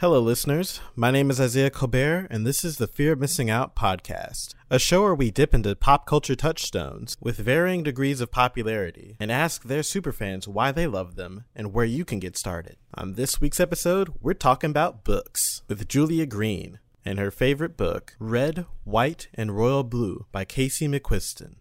Hello, 0.00 0.18
listeners. 0.18 0.80
My 0.96 1.10
name 1.10 1.28
is 1.28 1.38
Isaiah 1.38 1.68
Colbert, 1.68 2.28
and 2.30 2.46
this 2.46 2.64
is 2.64 2.78
the 2.78 2.86
Fear 2.86 3.12
of 3.12 3.20
Missing 3.20 3.50
Out 3.50 3.76
podcast, 3.76 4.54
a 4.70 4.78
show 4.78 5.02
where 5.02 5.14
we 5.14 5.30
dip 5.30 5.52
into 5.52 5.76
pop 5.76 6.06
culture 6.06 6.34
touchstones 6.34 7.18
with 7.20 7.36
varying 7.36 7.82
degrees 7.82 8.22
of 8.22 8.30
popularity 8.30 9.16
and 9.20 9.30
ask 9.30 9.64
their 9.64 9.82
superfans 9.82 10.48
why 10.48 10.72
they 10.72 10.86
love 10.86 11.16
them 11.16 11.44
and 11.54 11.74
where 11.74 11.84
you 11.84 12.06
can 12.06 12.18
get 12.18 12.38
started. 12.38 12.76
On 12.94 13.12
this 13.12 13.42
week's 13.42 13.60
episode, 13.60 14.08
we're 14.22 14.32
talking 14.32 14.70
about 14.70 15.04
books 15.04 15.60
with 15.68 15.86
Julia 15.86 16.24
Greene 16.24 16.78
and 17.04 17.18
her 17.18 17.30
favorite 17.30 17.76
book, 17.76 18.16
Red, 18.18 18.64
White, 18.84 19.28
and 19.34 19.54
Royal 19.54 19.84
Blue 19.84 20.24
by 20.32 20.46
Casey 20.46 20.88
McQuiston. 20.88 21.56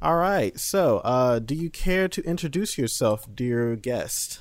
All 0.00 0.16
right, 0.16 0.58
so 0.58 1.00
uh, 1.00 1.38
do 1.38 1.54
you 1.54 1.68
care 1.68 2.08
to 2.08 2.22
introduce 2.22 2.78
yourself, 2.78 3.26
dear 3.34 3.76
guest? 3.76 4.40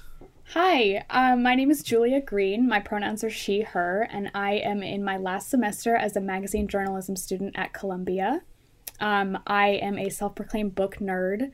Hi, 0.52 1.04
um, 1.10 1.44
my 1.44 1.56
name 1.56 1.70
is 1.70 1.84
Julia 1.84 2.22
Greene. 2.22 2.70
My 2.70 2.80
pronouns 2.80 3.22
are 3.22 3.30
she, 3.30 3.64
her, 3.64 4.08
and 4.10 4.32
I 4.34 4.54
am 4.54 4.82
in 4.82 5.04
my 5.04 5.18
last 5.18 5.50
semester 5.50 5.98
as 5.98 6.16
a 6.16 6.22
magazine 6.22 6.70
journalism 6.70 7.18
student 7.18 7.58
at 7.58 7.74
Columbia. 7.74 8.44
Um, 9.02 9.40
I 9.46 9.72
am 9.72 10.00
a 10.00 10.10
self 10.10 10.36
proclaimed 10.36 10.74
book 10.74 11.00
nerd. 11.02 11.52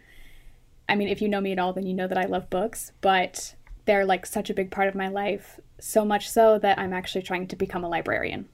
I 0.88 0.94
mean, 0.94 1.08
if 1.08 1.24
you 1.24 1.28
know 1.28 1.42
me 1.42 1.54
at 1.54 1.58
all, 1.58 1.74
then 1.74 1.88
you 1.88 1.96
know 1.96 2.08
that 2.08 2.20
I 2.20 2.26
love 2.26 2.52
books, 2.52 2.92
but 3.02 3.56
they're 3.86 4.06
like 4.06 4.28
such 4.28 4.52
a 4.52 4.54
big 4.54 4.70
part 4.70 4.88
of 4.88 4.94
my 4.94 5.08
life, 5.08 5.60
so 5.80 6.06
much 6.06 6.30
so 6.30 6.60
that 6.60 6.78
I'm 6.78 6.94
actually 6.94 7.24
trying 7.24 7.48
to 7.48 7.56
become 7.56 7.84
a 7.84 7.90
librarian. 7.90 8.48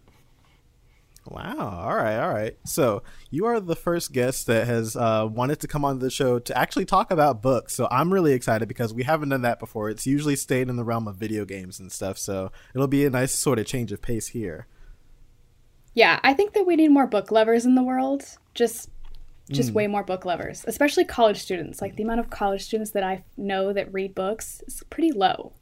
Wow. 1.30 1.84
All 1.84 1.96
right. 1.96 2.18
All 2.18 2.34
right. 2.34 2.58
So 2.66 3.04
you 3.30 3.46
are 3.46 3.60
the 3.60 3.76
first 3.76 4.12
guest 4.12 4.48
that 4.48 4.66
has 4.66 4.96
uh, 4.96 5.28
wanted 5.30 5.60
to 5.60 5.68
come 5.68 5.86
on 5.86 6.00
the 6.00 6.10
show 6.10 6.40
to 6.40 6.58
actually 6.58 6.86
talk 6.86 7.12
about 7.12 7.42
books. 7.42 7.76
So 7.76 7.88
I'm 7.92 8.12
really 8.12 8.34
excited 8.34 8.68
because 8.68 8.94
we 8.94 9.04
haven't 9.04 9.30
done 9.30 9.44
that 9.44 9.60
before. 9.60 9.90
It's 9.92 10.08
usually 10.08 10.36
stayed 10.36 10.70
in 10.70 10.76
the 10.76 10.84
realm 10.84 11.08
of 11.08 11.18
video 11.18 11.46
games 11.46 11.80
and 11.80 11.92
stuff. 11.92 12.18
So 12.18 12.52
it'll 12.74 12.88
be 12.88 13.06
a 13.06 13.12
nice 13.12 13.36
sort 13.36 13.60
of 13.60 13.68
change 13.68 13.92
of 13.92 14.02
pace 14.02 14.28
here. 14.28 14.66
Yeah, 15.94 16.20
I 16.24 16.34
think 16.34 16.54
that 16.54 16.66
we 16.66 16.76
need 16.76 16.90
more 16.90 17.08
book 17.08 17.32
lovers 17.32 17.66
in 17.66 17.76
the 17.76 17.84
world. 17.84 18.24
Just 18.54 18.90
just 19.52 19.72
mm. 19.72 19.74
way 19.74 19.88
more 19.88 20.04
book 20.04 20.26
lovers, 20.26 20.64
especially 20.68 21.06
college 21.06 21.38
students. 21.40 21.82
Like 21.82 21.96
the 21.96 22.04
amount 22.04 22.20
of 22.20 22.30
college 22.30 22.64
students 22.64 22.92
that 22.92 23.04
I 23.04 23.24
know 23.36 23.74
that 23.74 23.92
read 23.92 24.14
books 24.14 24.62
is 24.68 24.84
pretty 24.90 25.12
low. 25.12 25.54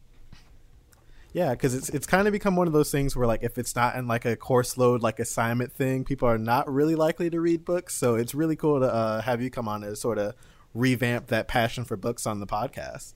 Yeah, 1.37 1.51
because 1.51 1.75
it's 1.75 1.89
it's 1.89 2.07
kind 2.07 2.27
of 2.27 2.31
become 2.31 2.55
one 2.55 2.65
of 2.65 2.73
those 2.73 2.89
things 2.89 3.15
where 3.15 3.27
like 3.27 3.43
if 3.43 3.59
it's 3.59 3.75
not 3.75 3.95
in 3.95 4.07
like 4.07 4.25
a 4.25 4.35
course 4.35 4.75
load 4.75 5.03
like 5.03 5.19
assignment 5.19 5.71
thing, 5.71 6.03
people 6.03 6.27
are 6.27 6.39
not 6.39 6.67
really 6.67 6.95
likely 6.95 7.29
to 7.29 7.39
read 7.39 7.63
books. 7.63 7.93
So 7.93 8.15
it's 8.15 8.33
really 8.33 8.55
cool 8.55 8.79
to 8.79 8.91
uh, 8.91 9.21
have 9.21 9.39
you 9.39 9.51
come 9.51 9.67
on 9.67 9.81
to 9.81 9.95
sort 9.95 10.17
of 10.17 10.33
revamp 10.73 11.27
that 11.27 11.47
passion 11.47 11.85
for 11.85 11.95
books 11.95 12.25
on 12.25 12.39
the 12.39 12.47
podcast. 12.47 13.13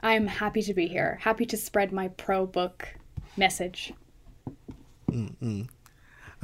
I'm 0.00 0.26
happy 0.26 0.62
to 0.62 0.72
be 0.72 0.86
here. 0.86 1.18
Happy 1.20 1.44
to 1.44 1.58
spread 1.58 1.92
my 1.92 2.08
pro 2.08 2.46
book 2.46 2.88
message. 3.36 3.92
Mm-mm. 5.10 5.68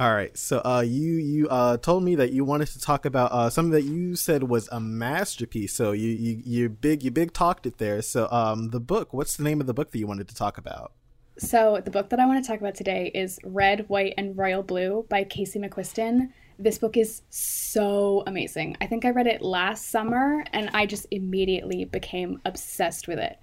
All 0.01 0.15
right, 0.15 0.35
so 0.35 0.63
uh, 0.65 0.81
you 0.81 1.17
you 1.17 1.47
uh, 1.49 1.77
told 1.77 2.03
me 2.03 2.15
that 2.15 2.31
you 2.31 2.43
wanted 2.43 2.69
to 2.69 2.81
talk 2.81 3.05
about 3.05 3.31
uh, 3.31 3.51
something 3.51 3.69
that 3.73 3.83
you 3.83 4.15
said 4.15 4.41
was 4.41 4.67
a 4.71 4.79
masterpiece. 4.79 5.75
So 5.75 5.91
you 5.91 6.09
you 6.09 6.41
you 6.43 6.69
big 6.69 7.03
you 7.03 7.11
big 7.11 7.33
talked 7.33 7.67
it 7.67 7.77
there. 7.77 8.01
So 8.01 8.27
um, 8.31 8.71
the 8.71 8.79
book. 8.79 9.13
What's 9.13 9.37
the 9.37 9.43
name 9.43 9.61
of 9.61 9.67
the 9.67 9.75
book 9.75 9.91
that 9.91 9.99
you 9.99 10.07
wanted 10.07 10.27
to 10.29 10.33
talk 10.33 10.57
about? 10.57 10.93
So 11.37 11.79
the 11.85 11.91
book 11.91 12.09
that 12.09 12.19
I 12.19 12.25
want 12.25 12.43
to 12.43 12.51
talk 12.51 12.59
about 12.59 12.73
today 12.73 13.11
is 13.13 13.39
Red, 13.43 13.87
White, 13.89 14.15
and 14.17 14.35
Royal 14.35 14.63
Blue 14.63 15.05
by 15.07 15.23
Casey 15.23 15.59
McQuiston. 15.59 16.29
This 16.57 16.79
book 16.79 16.97
is 16.97 17.21
so 17.29 18.23
amazing. 18.25 18.77
I 18.81 18.87
think 18.87 19.05
I 19.05 19.11
read 19.11 19.27
it 19.27 19.43
last 19.43 19.89
summer, 19.89 20.43
and 20.51 20.71
I 20.73 20.87
just 20.87 21.05
immediately 21.11 21.85
became 21.85 22.41
obsessed 22.43 23.07
with 23.07 23.19
it. 23.19 23.37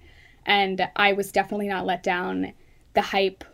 And 0.45 0.89
I 0.97 1.13
was 1.13 1.31
definitely 1.31 1.69
not 1.69 1.85
let 1.85 2.03
down. 2.03 2.51
The 2.95 3.01
hype 3.01 3.45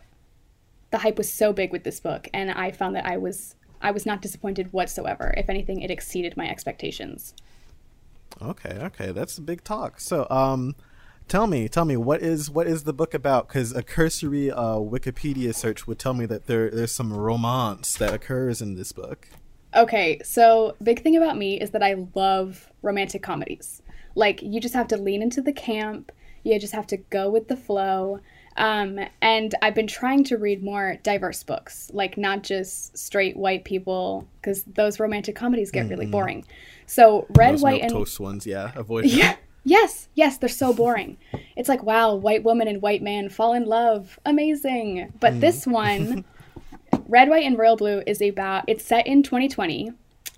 the 0.90 0.98
hype 0.98 1.18
was 1.18 1.32
so 1.32 1.52
big 1.52 1.72
with 1.72 1.84
this 1.84 2.00
book, 2.00 2.28
and 2.32 2.50
I 2.50 2.70
found 2.70 2.94
that 2.96 3.06
I 3.06 3.16
was 3.16 3.54
I 3.80 3.90
was 3.90 4.06
not 4.06 4.22
disappointed 4.22 4.72
whatsoever. 4.72 5.34
If 5.36 5.48
anything, 5.48 5.80
it 5.80 5.90
exceeded 5.90 6.36
my 6.36 6.48
expectations. 6.48 7.34
Okay, 8.40 8.78
okay, 8.82 9.12
that's 9.12 9.38
a 9.38 9.42
big 9.42 9.64
talk. 9.64 10.00
So, 10.00 10.26
um, 10.30 10.74
tell 11.28 11.46
me, 11.46 11.68
tell 11.68 11.84
me, 11.84 11.96
what 11.96 12.22
is 12.22 12.50
what 12.50 12.66
is 12.66 12.84
the 12.84 12.92
book 12.92 13.14
about? 13.14 13.48
Because 13.48 13.72
a 13.72 13.82
cursory 13.82 14.50
uh, 14.50 14.76
Wikipedia 14.76 15.54
search 15.54 15.86
would 15.86 15.98
tell 15.98 16.14
me 16.14 16.26
that 16.26 16.46
there 16.46 16.70
there's 16.70 16.92
some 16.92 17.12
romance 17.12 17.96
that 17.96 18.12
occurs 18.12 18.60
in 18.62 18.74
this 18.74 18.92
book. 18.92 19.28
Okay, 19.74 20.20
so 20.24 20.76
big 20.82 21.02
thing 21.02 21.16
about 21.16 21.36
me 21.36 21.60
is 21.60 21.70
that 21.70 21.82
I 21.82 22.06
love 22.14 22.70
romantic 22.82 23.22
comedies. 23.22 23.82
Like 24.14 24.40
you 24.42 24.60
just 24.60 24.74
have 24.74 24.88
to 24.88 24.96
lean 24.96 25.22
into 25.22 25.42
the 25.42 25.52
camp. 25.52 26.12
You 26.44 26.58
just 26.58 26.72
have 26.74 26.86
to 26.88 26.96
go 26.96 27.28
with 27.28 27.48
the 27.48 27.56
flow. 27.56 28.20
Um, 28.56 28.98
and 29.20 29.54
I've 29.60 29.74
been 29.74 29.86
trying 29.86 30.24
to 30.24 30.38
read 30.38 30.62
more 30.62 30.96
diverse 31.02 31.42
books, 31.42 31.90
like 31.92 32.16
not 32.16 32.42
just 32.42 32.96
straight 32.96 33.36
white 33.36 33.64
people, 33.64 34.26
because 34.40 34.64
those 34.64 34.98
romantic 34.98 35.36
comedies 35.36 35.70
get 35.70 35.82
mm-hmm. 35.82 35.90
really 35.90 36.06
boring. 36.06 36.44
So 36.86 37.26
red, 37.30 37.54
those 37.54 37.62
white, 37.62 37.82
and 37.82 37.92
toast 37.92 38.18
ones, 38.18 38.46
yeah, 38.46 38.72
avoid. 38.74 39.04
Yeah, 39.16 39.36
yes, 39.64 40.08
yes, 40.14 40.38
they're 40.38 40.48
so 40.48 40.72
boring. 40.72 41.18
it's 41.56 41.68
like 41.68 41.82
wow, 41.82 42.14
white 42.14 42.44
woman 42.44 42.68
and 42.68 42.80
white 42.80 43.02
man 43.02 43.28
fall 43.28 43.52
in 43.52 43.64
love, 43.64 44.18
amazing. 44.24 45.12
But 45.20 45.34
mm. 45.34 45.40
this 45.40 45.66
one, 45.66 46.24
red, 47.08 47.28
white, 47.28 47.44
and 47.44 47.58
royal 47.58 47.76
blue, 47.76 48.02
is 48.06 48.22
about. 48.22 48.64
It's 48.68 48.84
set 48.84 49.06
in 49.06 49.22
2020, 49.22 49.92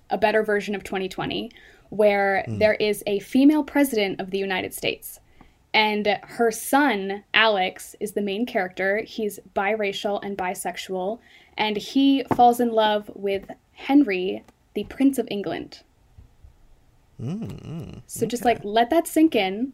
a 0.09 0.17
better 0.17 0.43
version 0.43 0.75
of 0.75 0.83
2020, 0.83 1.51
where 1.89 2.43
mm. 2.47 2.59
there 2.59 2.73
is 2.73 3.01
a 3.07 3.19
female 3.19 3.63
president 3.63 4.19
of 4.19 4.31
the 4.31 4.39
United 4.39 4.73
States 4.73 5.21
and 5.73 6.19
her 6.23 6.51
son, 6.51 7.23
Alex, 7.33 7.95
is 7.99 8.13
the 8.13 8.21
main 8.21 8.45
character. 8.45 9.01
He's 9.05 9.39
biracial 9.55 10.19
and 10.23 10.37
bisexual, 10.37 11.19
and 11.57 11.77
he 11.77 12.23
falls 12.35 12.59
in 12.59 12.71
love 12.71 13.09
with 13.13 13.51
Henry, 13.73 14.43
the 14.73 14.85
Prince 14.85 15.19
of 15.19 15.27
England. 15.29 15.83
Mm, 17.21 18.01
so 18.07 18.25
just 18.25 18.45
like 18.45 18.59
let 18.63 18.89
that 18.89 19.07
sink 19.07 19.35
in. 19.35 19.73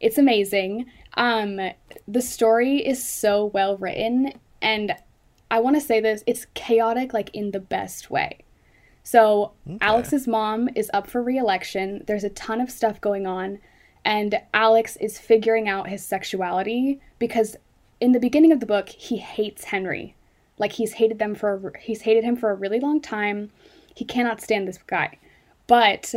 It's 0.00 0.18
amazing. 0.18 0.86
Um, 1.14 1.60
the 2.08 2.22
story 2.22 2.78
is 2.84 3.06
so 3.06 3.46
well 3.46 3.76
written, 3.76 4.32
and 4.60 4.96
I 5.50 5.60
want 5.60 5.76
to 5.76 5.80
say 5.80 6.00
this: 6.00 6.24
it's 6.26 6.46
chaotic, 6.54 7.14
like 7.14 7.30
in 7.34 7.52
the 7.52 7.60
best 7.60 8.10
way. 8.10 8.40
So 9.04 9.52
okay. 9.68 9.78
Alex's 9.80 10.26
mom 10.26 10.68
is 10.74 10.90
up 10.92 11.06
for 11.06 11.22
re-election. 11.22 12.02
There's 12.08 12.24
a 12.24 12.30
ton 12.30 12.60
of 12.60 12.70
stuff 12.70 13.00
going 13.00 13.24
on 13.24 13.60
and 14.06 14.40
Alex 14.54 14.94
is 14.96 15.18
figuring 15.18 15.68
out 15.68 15.88
his 15.88 16.02
sexuality 16.02 17.00
because 17.18 17.56
in 18.00 18.12
the 18.12 18.20
beginning 18.20 18.52
of 18.52 18.60
the 18.60 18.66
book 18.66 18.88
he 18.88 19.16
hates 19.16 19.64
Henry. 19.64 20.14
Like 20.58 20.72
he's 20.72 20.94
hated 20.94 21.18
them 21.18 21.34
for 21.34 21.72
he's 21.80 22.02
hated 22.02 22.22
him 22.22 22.36
for 22.36 22.50
a 22.50 22.54
really 22.54 22.78
long 22.78 23.00
time. 23.00 23.50
He 23.94 24.04
cannot 24.04 24.40
stand 24.40 24.68
this 24.68 24.78
guy. 24.86 25.18
But 25.66 26.14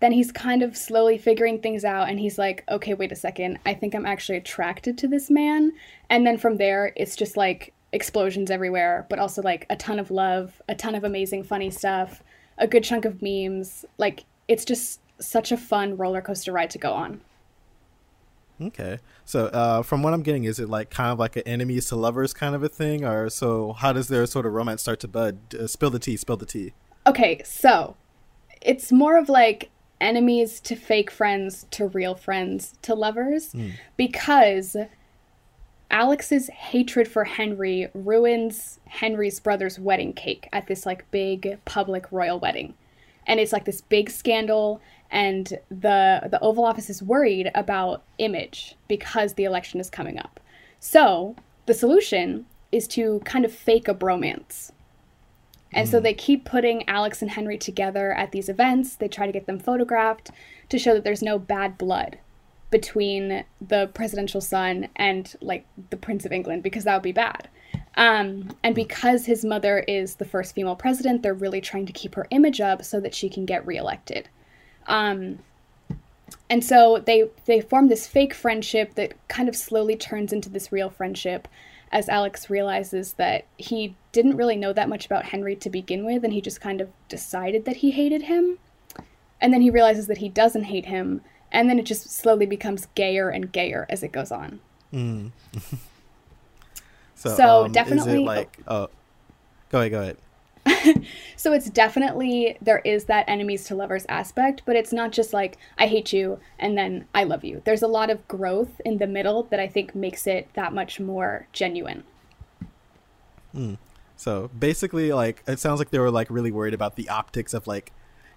then 0.00 0.12
he's 0.12 0.32
kind 0.32 0.62
of 0.62 0.76
slowly 0.76 1.18
figuring 1.18 1.60
things 1.60 1.84
out 1.84 2.08
and 2.08 2.18
he's 2.18 2.36
like, 2.36 2.64
"Okay, 2.68 2.94
wait 2.94 3.12
a 3.12 3.16
second. 3.16 3.60
I 3.64 3.74
think 3.74 3.94
I'm 3.94 4.06
actually 4.06 4.38
attracted 4.38 4.98
to 4.98 5.08
this 5.08 5.30
man." 5.30 5.72
And 6.10 6.26
then 6.26 6.36
from 6.36 6.56
there 6.56 6.92
it's 6.96 7.14
just 7.14 7.36
like 7.36 7.72
explosions 7.92 8.50
everywhere, 8.50 9.06
but 9.08 9.20
also 9.20 9.40
like 9.40 9.66
a 9.70 9.76
ton 9.76 10.00
of 10.00 10.10
love, 10.10 10.60
a 10.68 10.74
ton 10.74 10.96
of 10.96 11.04
amazing 11.04 11.44
funny 11.44 11.70
stuff, 11.70 12.24
a 12.58 12.66
good 12.66 12.82
chunk 12.82 13.04
of 13.04 13.22
memes. 13.22 13.84
Like 13.98 14.24
it's 14.48 14.64
just 14.64 14.99
such 15.20 15.52
a 15.52 15.56
fun 15.56 15.96
roller 15.96 16.20
coaster 16.20 16.52
ride 16.52 16.70
to 16.70 16.78
go 16.78 16.92
on. 16.92 17.20
Okay, 18.62 18.98
so 19.24 19.46
uh, 19.46 19.82
from 19.82 20.02
what 20.02 20.12
I'm 20.12 20.22
getting, 20.22 20.44
is 20.44 20.58
it 20.60 20.68
like 20.68 20.90
kind 20.90 21.10
of 21.10 21.18
like 21.18 21.36
an 21.36 21.42
enemies 21.46 21.86
to 21.86 21.96
lovers 21.96 22.34
kind 22.34 22.54
of 22.54 22.62
a 22.62 22.68
thing, 22.68 23.04
or 23.04 23.30
so? 23.30 23.72
How 23.72 23.92
does 23.92 24.08
their 24.08 24.26
sort 24.26 24.44
of 24.44 24.52
romance 24.52 24.82
start 24.82 25.00
to 25.00 25.08
bud? 25.08 25.38
Uh, 25.58 25.66
spill 25.66 25.90
the 25.90 25.98
tea. 25.98 26.16
Spill 26.16 26.36
the 26.36 26.46
tea. 26.46 26.74
Okay, 27.06 27.40
so 27.42 27.96
it's 28.60 28.92
more 28.92 29.16
of 29.16 29.30
like 29.30 29.70
enemies 30.00 30.60
to 30.60 30.76
fake 30.76 31.10
friends 31.10 31.66
to 31.70 31.86
real 31.86 32.14
friends 32.14 32.74
to 32.82 32.94
lovers 32.94 33.52
mm. 33.52 33.72
because 33.96 34.76
Alex's 35.90 36.48
hatred 36.48 37.08
for 37.08 37.24
Henry 37.24 37.88
ruins 37.94 38.78
Henry's 38.86 39.40
brother's 39.40 39.78
wedding 39.78 40.12
cake 40.12 40.48
at 40.52 40.66
this 40.66 40.86
like 40.86 41.10
big 41.10 41.58
public 41.64 42.10
royal 42.12 42.38
wedding. 42.38 42.74
And 43.26 43.40
it's 43.40 43.52
like 43.52 43.64
this 43.64 43.80
big 43.80 44.10
scandal 44.10 44.80
and 45.10 45.58
the 45.70 46.28
the 46.30 46.40
Oval 46.40 46.64
Office 46.64 46.88
is 46.88 47.02
worried 47.02 47.50
about 47.54 48.02
image 48.18 48.76
because 48.88 49.34
the 49.34 49.44
election 49.44 49.80
is 49.80 49.90
coming 49.90 50.18
up. 50.18 50.40
So 50.78 51.36
the 51.66 51.74
solution 51.74 52.46
is 52.72 52.86
to 52.88 53.20
kind 53.24 53.44
of 53.44 53.52
fake 53.52 53.88
a 53.88 53.94
bromance. 53.94 54.70
And 55.72 55.86
mm. 55.86 55.90
so 55.90 55.98
hmm. 55.98 56.04
they 56.04 56.14
keep 56.14 56.44
putting 56.44 56.88
Alex 56.88 57.22
and 57.22 57.30
Henry 57.30 57.58
together 57.58 58.12
at 58.12 58.32
these 58.32 58.48
events. 58.48 58.96
They 58.96 59.08
try 59.08 59.26
to 59.26 59.32
get 59.32 59.46
them 59.46 59.58
photographed 59.58 60.30
to 60.68 60.78
show 60.78 60.94
that 60.94 61.04
there's 61.04 61.22
no 61.22 61.38
bad 61.38 61.78
blood 61.78 62.18
between 62.70 63.44
the 63.60 63.90
presidential 63.94 64.40
son 64.40 64.88
and 64.96 65.34
like 65.40 65.66
the 65.90 65.96
Prince 65.96 66.24
of 66.24 66.32
England 66.32 66.62
because 66.62 66.84
that 66.84 66.94
would 66.94 67.02
be 67.02 67.12
bad. 67.12 67.48
Um, 67.96 68.50
and 68.62 68.74
because 68.74 69.26
his 69.26 69.44
mother 69.44 69.80
is 69.80 70.16
the 70.16 70.24
first 70.24 70.54
female 70.54 70.76
president, 70.76 71.22
they're 71.22 71.34
really 71.34 71.60
trying 71.60 71.86
to 71.86 71.92
keep 71.92 72.14
her 72.14 72.26
image 72.30 72.60
up 72.60 72.84
so 72.84 73.00
that 73.00 73.14
she 73.14 73.28
can 73.28 73.44
get 73.44 73.66
reelected. 73.66 74.28
Um, 74.90 75.38
and 76.50 76.64
so 76.64 77.02
they 77.06 77.30
they 77.46 77.60
form 77.60 77.88
this 77.88 78.06
fake 78.06 78.34
friendship 78.34 78.94
that 78.96 79.14
kind 79.28 79.48
of 79.48 79.56
slowly 79.56 79.96
turns 79.96 80.32
into 80.32 80.50
this 80.50 80.70
real 80.72 80.90
friendship. 80.90 81.48
as 81.92 82.08
Alex 82.08 82.48
realizes 82.48 83.14
that 83.14 83.44
he 83.56 83.96
didn't 84.12 84.36
really 84.36 84.54
know 84.54 84.72
that 84.72 84.88
much 84.88 85.06
about 85.06 85.24
Henry 85.26 85.56
to 85.56 85.68
begin 85.68 86.04
with, 86.04 86.22
and 86.22 86.32
he 86.32 86.40
just 86.40 86.60
kind 86.60 86.80
of 86.80 86.88
decided 87.08 87.64
that 87.64 87.78
he 87.78 87.90
hated 87.90 88.22
him. 88.22 88.58
And 89.40 89.52
then 89.52 89.60
he 89.60 89.70
realizes 89.70 90.06
that 90.06 90.18
he 90.18 90.28
doesn't 90.28 90.64
hate 90.64 90.86
him, 90.86 91.22
and 91.50 91.68
then 91.68 91.78
it 91.78 91.86
just 91.86 92.10
slowly 92.10 92.46
becomes 92.46 92.86
gayer 92.94 93.28
and 93.28 93.50
gayer 93.50 93.86
as 93.88 94.02
it 94.02 94.12
goes 94.12 94.30
on. 94.30 94.60
Mm. 94.92 95.30
so, 97.14 97.34
so 97.36 97.64
um, 97.64 97.72
definitely, 97.72 98.24
like, 98.24 98.58
oh, 98.68 98.88
go 99.70 99.78
ahead, 99.80 99.90
go 99.90 100.00
ahead. 100.02 100.16
so 101.36 101.52
it's 101.52 101.70
definitely 101.70 102.56
there 102.60 102.80
is 102.80 103.04
that 103.06 103.28
enemies 103.28 103.64
to 103.64 103.74
lovers 103.74 104.06
aspect, 104.08 104.62
but 104.64 104.76
it's 104.76 104.92
not 104.92 105.12
just 105.12 105.32
like 105.32 105.58
I 105.78 105.86
hate 105.86 106.12
you 106.12 106.38
and 106.58 106.76
then 106.76 107.06
I 107.14 107.24
love 107.24 107.44
you. 107.44 107.62
There's 107.64 107.82
a 107.82 107.88
lot 107.88 108.10
of 108.10 108.26
growth 108.28 108.80
in 108.84 108.98
the 108.98 109.06
middle 109.06 109.44
that 109.44 109.60
I 109.60 109.68
think 109.68 109.94
makes 109.94 110.26
it 110.26 110.48
that 110.54 110.72
much 110.72 111.00
more 111.00 111.46
genuine. 111.52 112.04
Mm. 113.54 113.78
So 114.16 114.50
basically, 114.58 115.12
like 115.12 115.42
it 115.46 115.58
sounds 115.58 115.78
like 115.78 115.90
they 115.90 115.98
were 115.98 116.10
like 116.10 116.28
really 116.30 116.50
worried 116.50 116.74
about 116.74 116.96
the 116.96 117.08
optics 117.08 117.54
of 117.54 117.66
like 117.66 117.92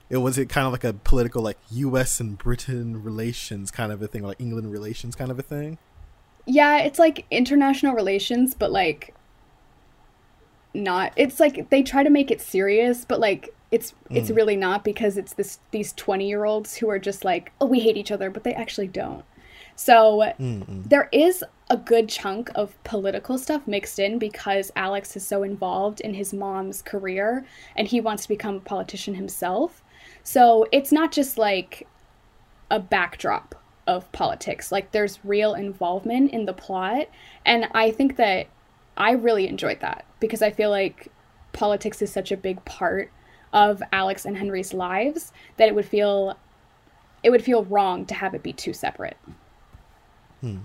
it 0.10 0.18
was 0.18 0.38
it 0.38 0.48
kind 0.48 0.66
of 0.66 0.72
like 0.72 0.84
a 0.84 0.94
political 0.94 1.42
like 1.42 1.58
U.S. 1.72 2.20
and 2.20 2.38
Britain 2.38 3.04
relations 3.04 3.72
kind 3.72 3.92
of 3.92 4.02
a 4.02 4.08
thing, 4.08 4.24
like 4.24 4.40
England 4.40 4.72
relations 4.72 5.16
kind 5.16 5.32
of 5.32 5.40
a 5.40 5.42
thing. 5.42 5.78
Yeah, 6.46 6.80
it's 6.80 7.00
like 7.00 7.26
international 7.32 7.94
relations, 7.96 8.54
but 8.54 8.72
like 8.72 9.14
not 10.74 11.14
it's 11.16 11.40
like 11.40 11.70
they 11.70 11.84
try 11.84 12.04
to 12.04 12.10
make 12.10 12.32
it 12.32 12.42
serious 12.42 13.06
but 13.06 13.20
like 13.20 13.54
it's 13.72 13.92
mm. 13.92 14.18
it's 14.18 14.30
really 14.30 14.56
not 14.56 14.84
because 14.84 15.18
it's 15.18 15.34
this 15.34 15.60
these 15.72 15.94
20 15.94 16.28
year 16.28 16.46
olds 16.46 16.76
who 16.76 16.90
are 16.90 17.00
just 17.00 17.24
like 17.24 17.52
oh 17.62 17.66
we 17.66 17.80
hate 17.80 17.98
each 17.98 18.12
other 18.12 18.30
but 18.30 18.44
they 18.44 18.54
actually 18.54 18.88
don't 18.88 19.24
so 19.76 20.32
Mm-mm. 20.40 20.88
there 20.88 21.10
is 21.12 21.44
a 21.70 21.78
good 21.78 22.08
chunk 22.08 22.52
of 22.54 22.82
political 22.84 23.38
stuff 23.38 23.68
mixed 23.68 24.00
in 24.00 24.20
because 24.20 24.72
alex 24.76 25.16
is 25.16 25.26
so 25.26 25.44
involved 25.44 26.02
in 26.02 26.14
his 26.14 26.34
mom's 26.34 26.82
career 26.82 27.46
and 27.76 27.88
he 27.88 28.02
wants 28.02 28.24
to 28.24 28.30
become 28.30 28.56
a 28.56 28.62
politician 28.62 29.16
himself 29.16 29.84
so 30.24 30.68
it's 30.72 30.92
not 30.92 31.12
just 31.12 31.38
like 31.38 31.88
a 32.72 32.80
backdrop 32.80 33.56
of 33.86 34.10
politics 34.12 34.72
like 34.72 34.92
there's 34.92 35.20
real 35.26 35.54
involvement 35.56 36.32
in 36.32 36.46
the 36.46 36.54
plot 36.54 37.08
and 37.46 37.68
i 37.74 37.92
think 37.92 38.16
that 38.16 38.48
I 38.98 39.12
really 39.12 39.48
enjoyed 39.48 39.80
that 39.82 40.06
because 40.20 40.42
I 40.42 40.52
feel 40.52 40.70
like 40.70 41.10
politics 41.52 42.02
is 42.02 42.12
such 42.12 42.32
a 42.32 42.38
big 42.38 42.64
part 42.66 43.12
of 43.52 43.82
Alex 43.92 44.26
and 44.26 44.38
Henry's 44.38 44.74
lives 44.74 45.32
that 45.58 45.68
it 45.68 45.76
would 45.76 45.86
feel 45.86 46.38
it 47.22 47.30
would 47.30 47.44
feel 47.44 47.64
wrong 47.64 48.06
to 48.06 48.14
have 48.14 48.34
it 48.34 48.44
be 48.44 48.52
too 48.52 48.74
separate. 48.74 49.18
Hmm. 50.42 50.58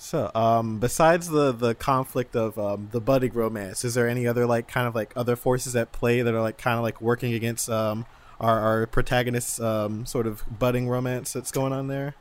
So, 0.00 0.30
um, 0.34 0.78
besides 0.78 1.28
the 1.28 1.52
the 1.52 1.74
conflict 1.74 2.36
of 2.36 2.56
um, 2.58 2.88
the 2.92 3.00
budding 3.00 3.32
romance, 3.32 3.84
is 3.84 3.94
there 3.94 4.08
any 4.08 4.26
other 4.26 4.46
like 4.46 4.68
kind 4.68 4.86
of 4.86 4.94
like 4.94 5.12
other 5.16 5.36
forces 5.36 5.74
at 5.74 5.92
play 5.92 6.22
that 6.22 6.32
are 6.32 6.40
like 6.40 6.56
kind 6.56 6.78
of 6.78 6.84
like 6.84 7.00
working 7.00 7.34
against 7.34 7.68
um, 7.68 8.06
our 8.40 8.60
our 8.60 8.86
protagonist's 8.86 9.60
um, 9.60 10.06
sort 10.06 10.26
of 10.26 10.44
budding 10.58 10.88
romance 10.88 11.32
that's 11.32 11.50
going 11.50 11.72
on 11.72 11.88
there? 11.88 12.14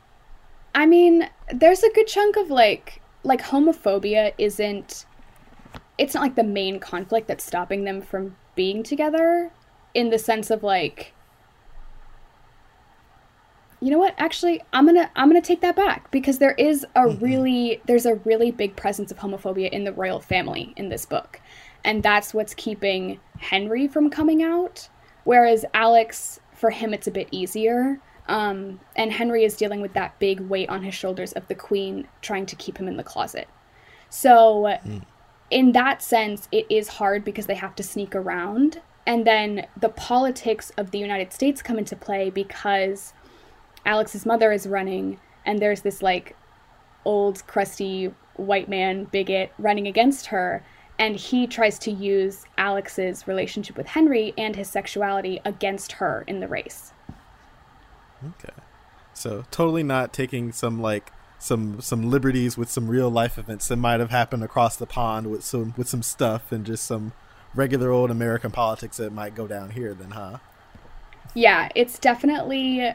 I 0.73 0.85
mean, 0.87 1.29
there's 1.53 1.83
a 1.83 1.91
good 1.91 2.07
chunk 2.07 2.35
of 2.35 2.49
like 2.49 3.01
like 3.23 3.41
homophobia 3.41 4.33
isn't 4.37 5.05
it's 5.97 6.13
not 6.13 6.21
like 6.21 6.35
the 6.35 6.43
main 6.43 6.79
conflict 6.79 7.27
that's 7.27 7.43
stopping 7.43 7.83
them 7.83 8.01
from 8.01 8.35
being 8.55 8.83
together 8.83 9.51
in 9.93 10.09
the 10.09 10.19
sense 10.19 10.49
of 10.49 10.63
like 10.63 11.13
you 13.79 13.91
know 13.91 13.99
what? 13.99 14.15
Actually 14.17 14.61
i'm 14.73 14.85
gonna 14.85 15.09
i'm 15.15 15.29
gonna 15.29 15.41
take 15.41 15.61
that 15.61 15.75
back 15.75 16.09
because 16.11 16.39
there 16.39 16.53
is 16.53 16.83
a 16.95 17.01
mm-hmm. 17.01 17.23
really 17.23 17.81
there's 17.85 18.05
a 18.05 18.15
really 18.15 18.51
big 18.51 18.75
presence 18.75 19.11
of 19.11 19.17
homophobia 19.17 19.69
in 19.69 19.83
the 19.83 19.93
royal 19.93 20.19
family 20.19 20.73
in 20.75 20.89
this 20.89 21.05
book. 21.05 21.39
And 21.83 22.03
that's 22.03 22.33
what's 22.33 22.53
keeping 22.53 23.19
henry 23.39 23.87
from 23.87 24.09
coming 24.09 24.41
out 24.43 24.89
whereas 25.23 25.63
alex 25.73 26.39
for 26.53 26.71
him 26.71 26.93
it's 26.93 27.07
a 27.07 27.11
bit 27.11 27.27
easier 27.31 27.99
um, 28.27 28.79
and 28.95 29.13
Henry 29.13 29.43
is 29.43 29.55
dealing 29.55 29.81
with 29.81 29.93
that 29.93 30.19
big 30.19 30.41
weight 30.41 30.69
on 30.69 30.83
his 30.83 30.93
shoulders 30.93 31.31
of 31.33 31.47
the 31.47 31.55
queen 31.55 32.07
trying 32.21 32.45
to 32.47 32.55
keep 32.55 32.77
him 32.77 32.87
in 32.87 32.97
the 32.97 33.03
closet. 33.03 33.47
So, 34.09 34.77
mm. 34.85 35.03
in 35.49 35.71
that 35.71 36.01
sense, 36.01 36.47
it 36.51 36.65
is 36.69 36.87
hard 36.89 37.23
because 37.23 37.45
they 37.45 37.55
have 37.55 37.75
to 37.75 37.83
sneak 37.83 38.15
around. 38.15 38.81
And 39.05 39.25
then 39.25 39.67
the 39.79 39.89
politics 39.89 40.71
of 40.77 40.91
the 40.91 40.97
United 40.97 41.31
States 41.31 41.61
come 41.61 41.79
into 41.79 41.95
play 41.95 42.29
because 42.29 43.13
Alex's 43.85 44.25
mother 44.25 44.51
is 44.51 44.67
running, 44.67 45.19
and 45.45 45.59
there's 45.59 45.81
this 45.81 46.01
like 46.01 46.35
old, 47.05 47.47
crusty 47.47 48.13
white 48.35 48.67
man 48.67 49.05
bigot 49.05 49.53
running 49.57 49.87
against 49.87 50.27
her. 50.27 50.65
And 50.99 51.15
he 51.15 51.47
tries 51.47 51.79
to 51.79 51.91
use 51.91 52.43
Alex's 52.57 53.27
relationship 53.27 53.77
with 53.77 53.87
Henry 53.87 54.33
and 54.37 54.55
his 54.55 54.69
sexuality 54.69 55.39
against 55.45 55.93
her 55.93 56.25
in 56.27 56.39
the 56.39 56.47
race. 56.47 56.91
Okay. 58.43 58.53
So 59.13 59.45
totally 59.51 59.83
not 59.83 60.13
taking 60.13 60.51
some 60.51 60.81
like 60.81 61.11
some 61.39 61.81
some 61.81 62.09
liberties 62.09 62.57
with 62.57 62.69
some 62.69 62.87
real 62.87 63.09
life 63.09 63.37
events 63.37 63.67
that 63.67 63.77
might 63.77 63.99
have 63.99 64.09
happened 64.09 64.43
across 64.43 64.75
the 64.75 64.85
pond 64.85 65.29
with 65.29 65.43
some 65.43 65.73
with 65.77 65.87
some 65.87 66.03
stuff 66.03 66.51
and 66.51 66.65
just 66.65 66.85
some 66.85 67.13
regular 67.53 67.89
old 67.91 68.11
American 68.11 68.51
politics 68.51 68.97
that 68.97 69.11
might 69.11 69.35
go 69.35 69.47
down 69.47 69.71
here 69.71 69.93
then, 69.93 70.11
huh? 70.11 70.37
Yeah, 71.33 71.69
it's 71.75 71.99
definitely 71.99 72.93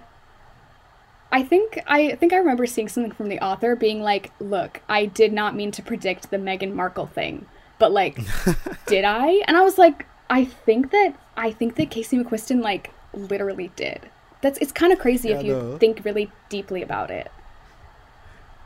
I 1.32 1.42
think 1.42 1.80
I 1.86 2.14
think 2.16 2.34
I 2.34 2.36
remember 2.36 2.66
seeing 2.66 2.88
something 2.88 3.12
from 3.12 3.30
the 3.30 3.40
author 3.40 3.74
being 3.74 4.02
like, 4.02 4.32
"Look, 4.38 4.82
I 4.88 5.06
did 5.06 5.32
not 5.32 5.56
mean 5.56 5.70
to 5.72 5.82
predict 5.82 6.30
the 6.30 6.36
Meghan 6.36 6.74
Markle 6.74 7.06
thing, 7.06 7.46
but 7.78 7.90
like, 7.90 8.18
did 8.86 9.04
I?" 9.04 9.42
And 9.46 9.56
I 9.56 9.62
was 9.62 9.78
like, 9.78 10.06
"I 10.28 10.44
think 10.44 10.90
that 10.90 11.14
I 11.36 11.50
think 11.50 11.76
that 11.76 11.90
Casey 11.90 12.18
McQuiston 12.18 12.62
like 12.62 12.92
literally 13.14 13.72
did." 13.76 14.10
That's 14.42 14.58
it's 14.58 14.72
kind 14.72 14.92
of 14.92 14.98
crazy 14.98 15.30
yeah, 15.30 15.38
if 15.38 15.44
you 15.44 15.52
no. 15.54 15.78
think 15.78 16.04
really 16.04 16.30
deeply 16.48 16.82
about 16.82 17.10
it. 17.10 17.30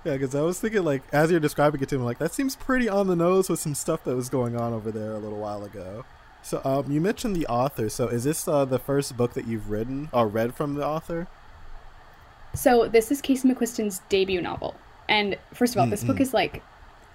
Yeah, 0.04 0.14
because 0.14 0.34
I 0.34 0.40
was 0.40 0.58
thinking 0.58 0.84
like 0.84 1.02
as 1.12 1.30
you're 1.30 1.40
describing 1.40 1.80
it 1.82 1.88
to 1.90 1.98
me, 1.98 2.04
like 2.04 2.18
that 2.18 2.32
seems 2.32 2.56
pretty 2.56 2.88
on 2.88 3.06
the 3.06 3.16
nose 3.16 3.48
with 3.48 3.60
some 3.60 3.74
stuff 3.74 4.02
that 4.04 4.16
was 4.16 4.28
going 4.28 4.56
on 4.56 4.72
over 4.72 4.90
there 4.90 5.12
a 5.12 5.18
little 5.18 5.38
while 5.38 5.64
ago. 5.64 6.04
So 6.42 6.60
um, 6.64 6.90
you 6.90 7.00
mentioned 7.00 7.34
the 7.36 7.46
author. 7.46 7.88
So 7.88 8.08
is 8.08 8.24
this 8.24 8.46
uh, 8.46 8.64
the 8.64 8.78
first 8.78 9.16
book 9.16 9.34
that 9.34 9.46
you've 9.46 9.68
written 9.68 10.08
or 10.12 10.28
read 10.28 10.54
from 10.54 10.74
the 10.74 10.86
author? 10.86 11.26
So 12.54 12.88
this 12.88 13.10
is 13.10 13.20
Casey 13.20 13.48
McQuiston's 13.48 14.00
debut 14.08 14.40
novel, 14.40 14.76
and 15.08 15.36
first 15.52 15.74
of 15.74 15.78
all, 15.78 15.84
mm-hmm. 15.84 15.90
this 15.90 16.04
book 16.04 16.20
is 16.20 16.32
like 16.32 16.62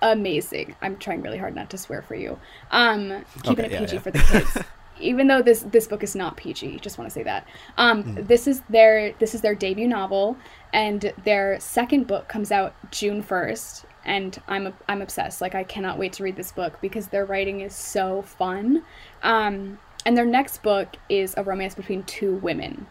amazing. 0.01 0.75
I'm 0.81 0.97
trying 0.97 1.21
really 1.21 1.37
hard 1.37 1.55
not 1.55 1.69
to 1.71 1.77
swear 1.77 2.01
for 2.01 2.15
you. 2.15 2.37
Um, 2.71 3.23
keeping 3.43 3.65
okay, 3.65 3.75
it 3.75 3.79
PG 3.79 3.85
yeah, 3.85 3.93
yeah. 3.93 3.99
for 3.99 4.11
the 4.11 4.19
kids. 4.19 4.57
even 5.01 5.27
though 5.27 5.41
this 5.41 5.61
this 5.71 5.87
book 5.87 6.03
is 6.03 6.15
not 6.15 6.37
PG, 6.37 6.79
just 6.79 6.97
want 6.97 7.09
to 7.09 7.13
say 7.13 7.23
that. 7.23 7.47
Um, 7.77 8.03
mm. 8.03 8.27
This 8.27 8.47
is 8.47 8.61
their 8.69 9.13
this 9.13 9.33
is 9.35 9.41
their 9.41 9.55
debut 9.55 9.87
novel, 9.87 10.37
and 10.73 11.13
their 11.23 11.59
second 11.59 12.07
book 12.07 12.27
comes 12.27 12.51
out 12.51 12.73
June 12.91 13.21
first. 13.21 13.85
And 14.03 14.41
I'm 14.47 14.73
I'm 14.87 15.01
obsessed. 15.01 15.41
Like 15.41 15.53
I 15.53 15.63
cannot 15.63 15.99
wait 15.99 16.13
to 16.13 16.23
read 16.23 16.35
this 16.35 16.51
book 16.51 16.79
because 16.81 17.07
their 17.07 17.25
writing 17.25 17.61
is 17.61 17.75
so 17.75 18.21
fun. 18.23 18.83
Um, 19.21 19.79
and 20.05 20.17
their 20.17 20.25
next 20.25 20.63
book 20.63 20.95
is 21.09 21.35
a 21.37 21.43
romance 21.43 21.75
between 21.75 22.03
two 22.03 22.35
women, 22.35 22.87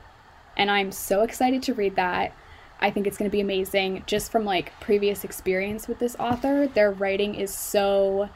and 0.57 0.71
I'm 0.71 0.93
so 0.93 1.23
excited 1.23 1.62
to 1.64 1.75
read 1.75 1.97
that. 1.97 2.33
I 2.81 2.90
think 2.90 3.07
it's 3.07 3.19
going 3.19 3.31
to 3.31 3.33
be 3.33 3.40
amazing. 3.40 4.05
Just 4.07 4.33
from 4.33 4.45
like 4.45 4.73
previous 4.81 5.25
experience 5.25 5.87
with 5.87 5.99
this 5.99 6.17
author, 6.19 6.67
their 6.67 6.93
writing 6.93 7.35
is 7.35 7.52
so 7.52 8.31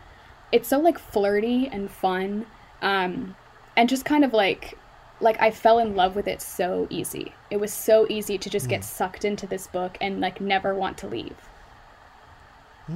it's 0.53 0.69
so 0.69 0.79
like 0.79 0.99
flirty 0.99 1.69
and 1.69 1.91
fun. 1.91 2.47
Um, 2.81 3.35
and 3.77 3.89
just 3.89 4.05
kind 4.05 4.25
of 4.25 4.33
like 4.33 4.79
like 5.21 5.41
I 5.41 5.51
fell 5.51 5.79
in 5.79 5.95
love 5.95 6.17
with 6.17 6.27
it 6.27 6.43
so 6.43 6.87
easy. 6.91 7.33
It 7.51 7.59
was 7.59 7.73
so 7.73 8.07
easy 8.11 8.37
to 8.39 8.51
just 8.51 8.67
mm. 8.67 8.71
get 8.71 8.81
hmm. 8.81 8.87
sucked 8.87 9.25
into 9.25 9.47
this 9.47 9.67
book 9.67 9.97
and 10.01 10.21
like 10.21 10.41
never 10.41 10.75
want 10.75 10.99
to 10.99 11.07
leave. 11.07 11.37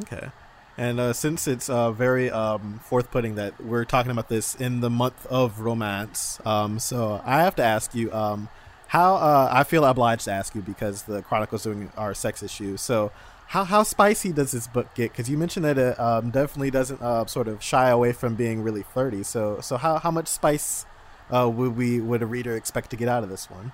Okay. 0.03 0.31
And 0.77 1.01
uh, 1.01 1.13
since 1.13 1.49
it's 1.49 1.69
uh, 1.69 1.91
very 1.91 2.31
um, 2.31 2.81
forth-putting 2.85 3.35
that 3.35 3.61
we're 3.61 3.85
talking 3.85 4.13
about 4.13 4.29
this 4.29 4.55
in 4.55 4.81
the 4.81 4.91
month 4.91 5.27
of 5.27 5.61
romance, 5.61 6.39
um, 6.45 6.79
so 6.79 7.21
I 7.25 7.43
have 7.43 7.57
to 7.57 7.65
ask 7.65 7.97
you 7.97 8.13
um, 8.13 8.49
how 8.89 9.17
uh, 9.17 9.49
I 9.51 9.65
feel 9.65 9.85
obliged 9.85 10.27
to 10.27 10.31
ask 10.31 10.55
you 10.55 10.61
because 10.63 11.03
the 11.03 11.23
Chronicles 11.23 11.65
doing 11.65 11.91
our 11.97 12.15
sex 12.15 12.45
issue. 12.45 12.77
So 12.77 13.11
how 13.49 13.65
how 13.65 13.83
spicy 13.83 14.31
does 14.31 14.53
this 14.53 14.67
book 14.67 14.95
get? 14.95 15.11
Because 15.11 15.31
you 15.31 15.39
mentioned 15.39 15.65
that 15.65 15.79
it 15.79 15.99
um, 15.99 16.31
definitely 16.31 16.71
doesn't 16.71 17.01
uh, 17.01 17.25
sort 17.25 17.49
of 17.49 17.63
shy 17.63 17.89
away 17.89 18.13
from 18.13 18.35
being 18.35 18.63
really 18.63 18.83
flirty. 18.83 19.23
So 19.23 19.61
so 19.63 19.79
how 19.79 19.99
how 19.99 20.11
much 20.11 20.29
spice 20.29 20.85
uh, 21.31 21.49
would 21.49 21.75
we 21.75 21.99
would 21.99 22.23
a 22.23 22.27
reader 22.27 22.55
expect 22.55 22.91
to 22.91 22.97
get 22.97 23.09
out 23.09 23.23
of 23.23 23.31
this 23.31 23.51
one? 23.51 23.73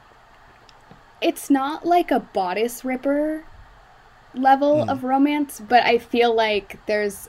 It's 1.20 1.50
not 1.50 1.84
like 1.84 2.12
a 2.12 2.20
bodice 2.20 2.84
ripper 2.84 3.44
level 4.32 4.84
mm. 4.84 4.88
of 4.88 5.02
romance, 5.02 5.60
but 5.60 5.82
I 5.82 5.98
feel 5.98 6.34
like 6.34 6.78
there's 6.86 7.28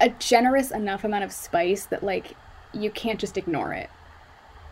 a 0.00 0.08
generous 0.08 0.72
enough 0.72 1.04
amount 1.04 1.22
of 1.22 1.30
spice 1.30 1.86
that 1.86 2.02
like 2.02 2.34
you 2.72 2.90
can't 2.90 3.20
just 3.20 3.38
ignore 3.38 3.72
it. 3.72 3.88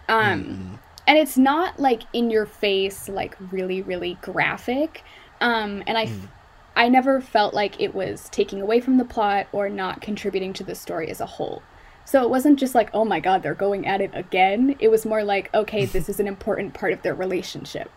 Um, 0.09 0.45
mm. 0.45 0.79
and 1.07 1.19
it's 1.19 1.39
not 1.39 1.79
like 1.79 2.03
in 2.13 2.31
your 2.31 2.47
face, 2.47 3.09
like 3.09 3.37
really 3.53 3.81
really 3.81 4.19
graphic. 4.23 5.05
Um, 5.41 5.85
and 5.87 5.97
I. 5.97 6.07
Mm 6.07 6.29
I 6.75 6.89
never 6.89 7.21
felt 7.21 7.55
like 7.55 7.81
it 7.81 7.95
was 7.95 8.29
taking 8.31 8.63
away 8.63 8.81
from 8.81 8.99
the 8.99 9.05
plot 9.05 9.47
or 9.53 9.69
not 9.69 10.01
contributing 10.01 10.53
to 10.55 10.65
the 10.65 10.75
story 10.75 11.11
as 11.11 11.21
a 11.21 11.27
whole. 11.27 11.63
So 12.05 12.23
it 12.23 12.31
wasn't 12.31 12.59
just 12.59 12.75
like, 12.75 12.91
oh 12.93 13.05
my 13.05 13.21
god, 13.21 13.43
they're 13.43 13.55
going 13.55 13.87
at 13.87 14.01
it 14.01 14.11
again. 14.15 14.77
It 14.79 14.91
was 14.91 15.07
more 15.07 15.23
like, 15.23 15.53
okay, 15.55 15.85
this 15.85 16.09
is 16.09 16.19
an 16.19 16.27
important 16.27 16.75
part 16.75 16.93
of 16.93 17.03
their 17.03 17.15
relationship. 17.15 17.91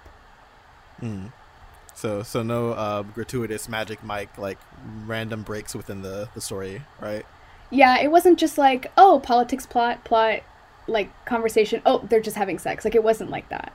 Mm. 1.02 1.32
So 1.94 2.24
so 2.24 2.44
no 2.44 2.72
uh, 2.72 3.04
gratuitous 3.04 3.70
magic 3.70 4.04
Mike 4.04 4.38
like 4.38 4.60
random 5.06 5.44
breaks 5.44 5.74
within 5.74 6.02
the 6.02 6.30
the 6.34 6.42
story, 6.42 6.84
right? 7.00 7.26
Yeah, 7.72 8.00
it 8.00 8.12
wasn't 8.12 8.38
just 8.38 8.58
like, 8.58 8.92
oh, 8.98 9.20
politics 9.24 9.66
plot, 9.66 10.04
plot, 10.04 10.42
like 10.88 11.10
conversation. 11.26 11.82
Oh, 11.86 12.06
they're 12.08 12.22
just 12.22 12.38
having 12.38 12.60
sex. 12.60 12.86
Like 12.86 12.96
it 12.96 13.04
wasn't 13.04 13.32
like 13.32 13.50
that. 13.50 13.74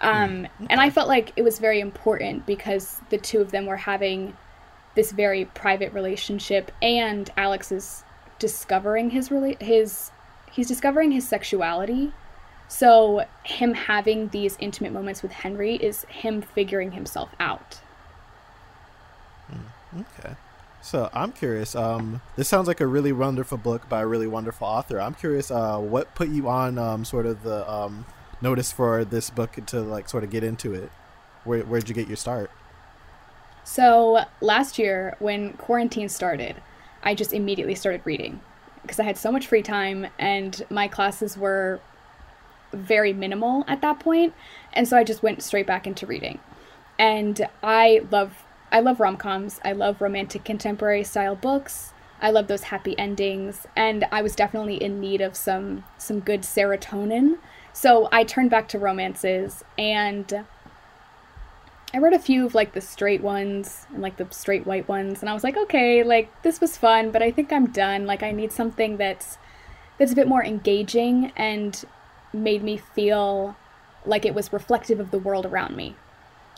Um. 0.00 0.46
And 0.68 0.80
I 0.80 0.90
felt 0.90 1.08
like 1.08 1.32
it 1.36 1.42
was 1.42 1.58
very 1.58 1.80
important 1.80 2.46
because 2.46 3.00
the 3.10 3.18
two 3.18 3.40
of 3.40 3.50
them 3.50 3.66
were 3.66 3.76
having 3.76 4.36
this 4.94 5.12
very 5.12 5.44
private 5.44 5.92
relationship, 5.92 6.72
and 6.82 7.30
Alex 7.36 7.70
is 7.70 8.04
discovering 8.38 9.10
his 9.10 9.30
his 9.60 10.10
he's 10.50 10.68
discovering 10.68 11.12
his 11.12 11.28
sexuality. 11.28 12.12
So 12.68 13.24
him 13.42 13.74
having 13.74 14.28
these 14.28 14.56
intimate 14.60 14.92
moments 14.92 15.22
with 15.22 15.32
Henry 15.32 15.74
is 15.74 16.04
him 16.04 16.40
figuring 16.40 16.92
himself 16.92 17.30
out. 17.40 17.80
Mm, 19.52 20.00
okay. 20.00 20.34
So 20.80 21.10
I'm 21.12 21.32
curious. 21.32 21.74
Um, 21.74 22.22
this 22.36 22.48
sounds 22.48 22.68
like 22.68 22.80
a 22.80 22.86
really 22.86 23.12
wonderful 23.12 23.58
book 23.58 23.88
by 23.88 24.00
a 24.02 24.06
really 24.06 24.28
wonderful 24.28 24.66
author. 24.66 25.00
I'm 25.00 25.14
curious. 25.14 25.50
Uh, 25.50 25.78
what 25.78 26.14
put 26.14 26.28
you 26.28 26.48
on 26.48 26.78
um, 26.78 27.04
sort 27.04 27.26
of 27.26 27.42
the 27.42 27.68
um, 27.70 28.06
notice 28.40 28.72
for 28.72 29.04
this 29.04 29.30
book 29.30 29.56
to 29.66 29.80
like 29.80 30.08
sort 30.08 30.24
of 30.24 30.30
get 30.30 30.44
into 30.44 30.74
it? 30.74 30.90
Where 31.44 31.62
where'd 31.62 31.88
you 31.88 31.94
get 31.94 32.08
your 32.08 32.16
start? 32.16 32.50
So 33.64 34.24
last 34.40 34.78
year, 34.78 35.16
when 35.18 35.52
quarantine 35.54 36.08
started, 36.08 36.56
I 37.02 37.14
just 37.14 37.32
immediately 37.32 37.74
started 37.74 38.02
reading 38.04 38.40
because 38.82 38.98
I 38.98 39.04
had 39.04 39.18
so 39.18 39.30
much 39.30 39.46
free 39.46 39.62
time 39.62 40.06
and 40.18 40.64
my 40.70 40.88
classes 40.88 41.36
were 41.36 41.80
very 42.72 43.12
minimal 43.12 43.64
at 43.66 43.80
that 43.82 44.00
point, 44.00 44.34
and 44.72 44.86
so 44.86 44.96
I 44.96 45.04
just 45.04 45.22
went 45.22 45.42
straight 45.42 45.66
back 45.66 45.86
into 45.86 46.06
reading. 46.06 46.38
And 46.98 47.46
I 47.62 48.02
love 48.10 48.44
I 48.72 48.80
love 48.80 49.00
rom-coms. 49.00 49.60
I 49.64 49.72
love 49.72 50.00
romantic 50.00 50.44
contemporary 50.44 51.02
style 51.02 51.34
books. 51.34 51.92
I 52.22 52.30
love 52.30 52.46
those 52.46 52.64
happy 52.64 52.96
endings, 52.98 53.66
and 53.74 54.04
I 54.12 54.22
was 54.22 54.36
definitely 54.36 54.76
in 54.76 55.00
need 55.00 55.20
of 55.20 55.36
some 55.36 55.84
some 55.98 56.20
good 56.20 56.42
serotonin. 56.42 57.38
So 57.72 58.08
I 58.12 58.24
turned 58.24 58.50
back 58.50 58.68
to 58.68 58.78
romances 58.78 59.64
and 59.78 60.44
I 61.92 61.98
read 61.98 62.12
a 62.12 62.18
few 62.18 62.46
of 62.46 62.54
like 62.54 62.72
the 62.72 62.80
straight 62.80 63.20
ones 63.20 63.86
and 63.92 64.00
like 64.02 64.16
the 64.16 64.26
straight 64.30 64.66
white 64.66 64.88
ones 64.88 65.20
and 65.20 65.28
I 65.28 65.34
was 65.34 65.42
like, 65.42 65.56
okay, 65.56 66.02
like 66.02 66.42
this 66.42 66.60
was 66.60 66.76
fun, 66.76 67.10
but 67.10 67.22
I 67.22 67.30
think 67.30 67.52
I'm 67.52 67.66
done. 67.66 68.06
Like 68.06 68.22
I 68.22 68.32
need 68.32 68.52
something 68.52 68.96
that's 68.96 69.38
that's 69.98 70.12
a 70.12 70.16
bit 70.16 70.28
more 70.28 70.44
engaging 70.44 71.32
and 71.36 71.84
made 72.32 72.62
me 72.62 72.76
feel 72.76 73.56
like 74.06 74.24
it 74.24 74.34
was 74.34 74.52
reflective 74.52 75.00
of 75.00 75.10
the 75.10 75.18
world 75.18 75.44
around 75.44 75.76
me. 75.76 75.96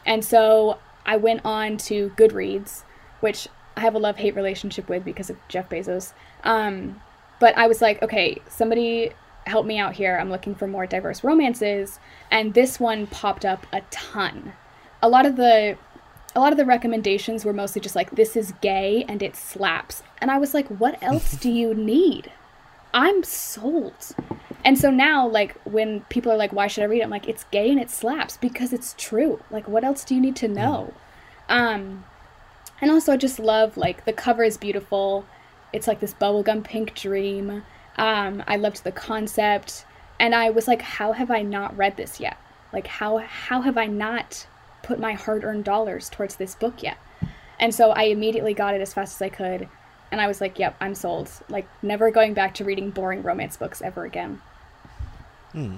And 0.04 0.24
so 0.24 0.78
I 1.04 1.16
went 1.16 1.40
on 1.44 1.76
to 1.78 2.10
Goodreads, 2.10 2.84
which 3.20 3.48
I 3.76 3.80
have 3.80 3.94
a 3.94 3.98
love 3.98 4.16
hate 4.16 4.36
relationship 4.36 4.88
with 4.88 5.04
because 5.04 5.30
of 5.30 5.36
Jeff 5.48 5.68
Bezos. 5.68 6.12
Um, 6.44 7.00
but 7.40 7.56
I 7.56 7.66
was 7.66 7.80
like, 7.80 8.02
okay, 8.02 8.40
somebody 8.48 9.12
help 9.46 9.66
me 9.66 9.78
out 9.78 9.94
here. 9.94 10.16
I'm 10.16 10.30
looking 10.30 10.54
for 10.54 10.66
more 10.66 10.86
diverse 10.86 11.24
romances. 11.24 11.98
And 12.30 12.54
this 12.54 12.78
one 12.78 13.06
popped 13.06 13.44
up 13.44 13.66
a 13.72 13.82
ton. 13.90 14.52
A 15.02 15.08
lot 15.08 15.26
of 15.26 15.36
the 15.36 15.76
a 16.34 16.40
lot 16.40 16.52
of 16.52 16.56
the 16.56 16.64
recommendations 16.64 17.44
were 17.44 17.52
mostly 17.52 17.80
just 17.80 17.94
like 17.94 18.12
this 18.12 18.36
is 18.36 18.54
gay 18.60 19.04
and 19.08 19.22
it 19.22 19.36
slaps. 19.36 20.02
And 20.18 20.30
i 20.30 20.38
was 20.38 20.54
like 20.54 20.68
what 20.68 21.02
else 21.02 21.32
do 21.32 21.50
you 21.50 21.74
need? 21.92 22.30
I'm 22.94 23.22
sold. 23.24 24.14
And 24.64 24.78
so 24.78 24.90
now 24.90 25.26
like 25.26 25.60
when 25.64 26.02
people 26.02 26.30
are 26.32 26.36
like 26.36 26.52
why 26.52 26.66
should 26.66 26.84
i 26.84 26.86
read 26.86 27.00
it? 27.00 27.04
I'm 27.04 27.10
like 27.10 27.28
it's 27.28 27.44
gay 27.44 27.70
and 27.70 27.80
it 27.80 27.90
slaps 27.90 28.36
because 28.36 28.72
it's 28.72 28.94
true. 28.96 29.42
Like 29.50 29.68
what 29.68 29.84
else 29.84 30.04
do 30.04 30.14
you 30.14 30.20
need 30.20 30.36
to 30.36 30.48
mm. 30.48 30.54
know? 30.54 30.94
Um 31.48 32.04
and 32.80 32.90
also 32.90 33.12
i 33.12 33.16
just 33.16 33.38
love 33.38 33.76
like 33.76 34.04
the 34.04 34.12
cover 34.12 34.44
is 34.44 34.56
beautiful. 34.56 35.26
It's 35.72 35.88
like 35.88 36.00
this 36.00 36.14
bubblegum 36.14 36.64
pink 36.64 36.94
dream 36.94 37.62
um 37.96 38.42
i 38.46 38.56
loved 38.56 38.84
the 38.84 38.92
concept 38.92 39.84
and 40.18 40.34
i 40.34 40.50
was 40.50 40.66
like 40.66 40.82
how 40.82 41.12
have 41.12 41.30
i 41.30 41.42
not 41.42 41.76
read 41.76 41.96
this 41.96 42.20
yet 42.20 42.36
like 42.72 42.86
how 42.86 43.18
how 43.18 43.62
have 43.62 43.76
i 43.76 43.86
not 43.86 44.46
put 44.82 44.98
my 44.98 45.12
hard 45.12 45.44
earned 45.44 45.64
dollars 45.64 46.10
towards 46.10 46.36
this 46.36 46.54
book 46.54 46.82
yet. 46.82 46.98
And 47.58 47.74
so 47.74 47.90
I 47.90 48.04
immediately 48.04 48.54
got 48.54 48.74
it 48.74 48.80
as 48.80 48.92
fast 48.92 49.16
as 49.16 49.22
I 49.22 49.28
could. 49.28 49.68
And 50.10 50.20
I 50.20 50.26
was 50.26 50.40
like, 50.40 50.58
yep, 50.58 50.76
I'm 50.80 50.94
sold. 50.94 51.30
Like, 51.48 51.66
never 51.82 52.10
going 52.10 52.34
back 52.34 52.54
to 52.54 52.64
reading 52.64 52.90
boring 52.90 53.22
romance 53.22 53.56
books 53.56 53.80
ever 53.80 54.04
again. 54.04 54.42
Hmm. 55.52 55.76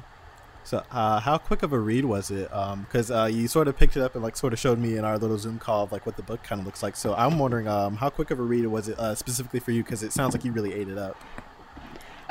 So, 0.64 0.82
uh, 0.90 1.20
how 1.20 1.36
quick 1.36 1.62
of 1.62 1.74
a 1.74 1.78
read 1.78 2.06
was 2.06 2.30
it? 2.30 2.48
Because 2.48 3.10
um, 3.10 3.18
uh, 3.18 3.26
you 3.26 3.48
sort 3.48 3.68
of 3.68 3.76
picked 3.76 3.98
it 3.98 4.02
up 4.02 4.14
and 4.14 4.24
like 4.24 4.34
sort 4.34 4.54
of 4.54 4.58
showed 4.58 4.78
me 4.78 4.96
in 4.96 5.04
our 5.04 5.18
little 5.18 5.36
Zoom 5.36 5.58
call 5.58 5.84
of 5.84 5.92
like 5.92 6.06
what 6.06 6.16
the 6.16 6.22
book 6.22 6.42
kind 6.42 6.58
of 6.58 6.64
looks 6.64 6.82
like. 6.82 6.96
So, 6.96 7.14
I'm 7.14 7.38
wondering 7.38 7.68
um, 7.68 7.96
how 7.96 8.08
quick 8.08 8.30
of 8.30 8.40
a 8.40 8.42
read 8.42 8.66
was 8.66 8.88
it 8.88 8.98
uh, 8.98 9.14
specifically 9.14 9.60
for 9.60 9.72
you? 9.72 9.84
Because 9.84 10.02
it 10.02 10.12
sounds 10.12 10.34
like 10.34 10.44
you 10.44 10.52
really 10.52 10.72
ate 10.72 10.88
it 10.88 10.96
up. 10.96 11.20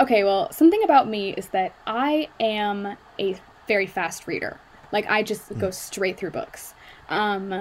Okay, 0.04 0.26
well, 0.26 0.52
something 0.52 0.84
about 0.84 1.08
me 1.08 1.34
is 1.34 1.48
that 1.50 1.74
I 1.88 2.28
am 2.38 2.98
a 3.18 3.38
very 3.70 3.88
fast 3.88 4.28
reader. 4.28 4.60
Like 4.92 5.10
I 5.10 5.24
just 5.24 5.50
mm. 5.50 5.58
go 5.58 5.72
straight 5.72 6.18
through 6.18 6.32
books. 6.32 6.74
Um, 7.08 7.54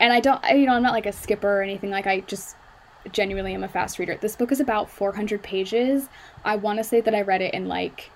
and 0.00 0.12
I 0.12 0.18
don't, 0.18 0.42
you 0.50 0.66
know, 0.66 0.72
I'm 0.72 0.82
not 0.82 0.92
like 0.92 1.06
a 1.06 1.12
skipper 1.12 1.60
or 1.60 1.62
anything. 1.62 1.90
Like 1.90 2.08
I 2.08 2.18
just 2.22 2.56
genuinely 3.12 3.54
am 3.54 3.62
a 3.62 3.68
fast 3.68 4.00
reader. 4.00 4.18
This 4.20 4.34
book 4.34 4.50
is 4.50 4.58
about 4.58 4.90
400 4.90 5.40
pages. 5.40 6.08
I 6.44 6.56
want 6.56 6.80
to 6.80 6.84
say 6.84 7.00
that 7.00 7.14
I 7.14 7.20
read 7.20 7.42
it 7.42 7.54
in 7.54 7.68
like 7.68 8.10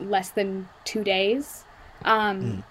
less 0.00 0.30
than 0.30 0.68
two 0.82 1.04
days. 1.04 1.62
Um, 2.04 2.42
mm. 2.42 2.64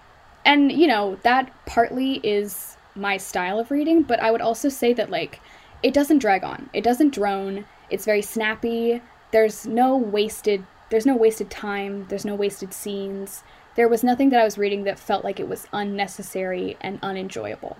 And, 0.44 0.70
you 0.70 0.86
know, 0.86 1.16
that 1.22 1.50
partly 1.64 2.16
is 2.22 2.76
my 2.94 3.16
style 3.16 3.58
of 3.58 3.70
reading, 3.70 4.02
but 4.02 4.20
I 4.20 4.30
would 4.30 4.42
also 4.42 4.68
say 4.68 4.92
that, 4.92 5.08
like, 5.10 5.40
it 5.82 5.94
doesn't 5.94 6.18
drag 6.18 6.44
on. 6.44 6.68
It 6.74 6.84
doesn't 6.84 7.14
drone. 7.14 7.64
It's 7.88 8.04
very 8.04 8.20
snappy. 8.20 9.00
There's 9.32 9.66
no 9.66 9.96
wasted 9.96 10.66
there's 10.90 11.06
no 11.06 11.14
wasted 11.14 11.50
time. 11.50 12.06
There's 12.08 12.24
no 12.24 12.34
wasted 12.34 12.74
scenes 12.74 13.44
there 13.76 13.88
was 13.88 14.02
nothing 14.02 14.30
that 14.30 14.40
I 14.40 14.44
was 14.44 14.58
reading 14.58 14.84
that 14.84 14.98
felt 14.98 15.24
like 15.24 15.38
it 15.38 15.48
was 15.48 15.66
unnecessary 15.72 16.76
and 16.80 16.98
unenjoyable. 17.02 17.76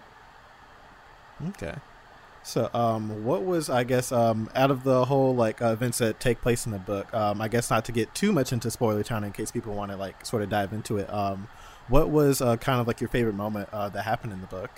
Okay. 1.49 1.75
So, 2.43 2.71
um, 2.73 3.25
what 3.25 3.45
was 3.45 3.69
I 3.69 3.85
guess 3.85 4.13
um, 4.13 4.49
out 4.55 4.71
of 4.71 4.83
the 4.83 5.05
whole 5.05 5.35
like 5.35 5.61
uh, 5.61 5.67
events 5.67 5.99
that 5.99 6.19
take 6.21 6.41
place 6.41 6.65
in 6.65 6.73
the 6.73 6.79
book? 6.79 7.13
Um, 7.13 7.41
I 7.41 7.49
guess 7.49 7.71
not 7.71 7.85
to 7.87 7.93
get 7.93 8.15
too 8.15 8.33
much 8.33 8.53
into 8.53 8.71
spoiler 8.71 9.03
town 9.03 9.25
in 9.25 9.33
case 9.33 9.51
people 9.51 9.75
want 9.75 9.91
to 9.91 9.97
like 9.97 10.25
sort 10.25 10.43
of 10.43 10.49
dive 10.49 10.73
into 10.73 10.97
it. 10.97 11.13
Um, 11.13 11.49
what 11.89 12.09
was 12.09 12.41
uh, 12.41 12.57
kind 12.57 12.81
of 12.81 12.87
like 12.87 13.01
your 13.01 13.09
favorite 13.09 13.35
moment 13.35 13.69
uh, 13.73 13.89
that 13.91 14.05
happened 14.05 14.33
in 14.33 14.41
the 14.41 14.47
book? 14.47 14.71